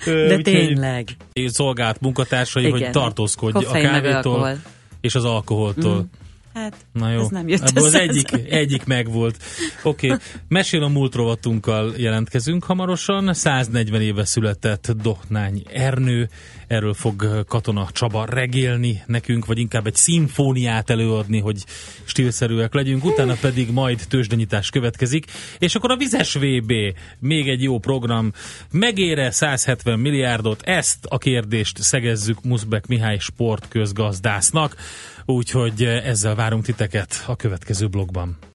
[0.04, 1.08] De tényleg.
[1.46, 2.78] Szolgált munkatársai, igen.
[2.78, 4.58] hogy tartózkodj a kávétól
[5.00, 5.96] és az alkoholtól.
[5.96, 6.22] Mm.
[6.54, 7.20] Hát, Na jó.
[7.20, 9.36] ez nem jött Ebből az egyik, egyik megvolt.
[9.82, 10.18] Oké, okay.
[10.48, 13.34] mesél a múlt rovatunkkal jelentkezünk hamarosan.
[13.34, 16.28] 140 éve született Dohnány Ernő,
[16.74, 21.64] erről fog Katona Csaba regélni nekünk, vagy inkább egy szimfóniát előadni, hogy
[22.04, 25.26] stílszerűek legyünk, utána pedig majd tőzsdenyítás következik,
[25.58, 26.72] és akkor a vizes VB,
[27.18, 28.32] még egy jó program,
[28.72, 34.76] megére 170 milliárdot, ezt a kérdést szegezzük Muszbek Mihály sportközgazdásznak,
[35.24, 38.52] úgyhogy ezzel várunk titeket a következő blogban.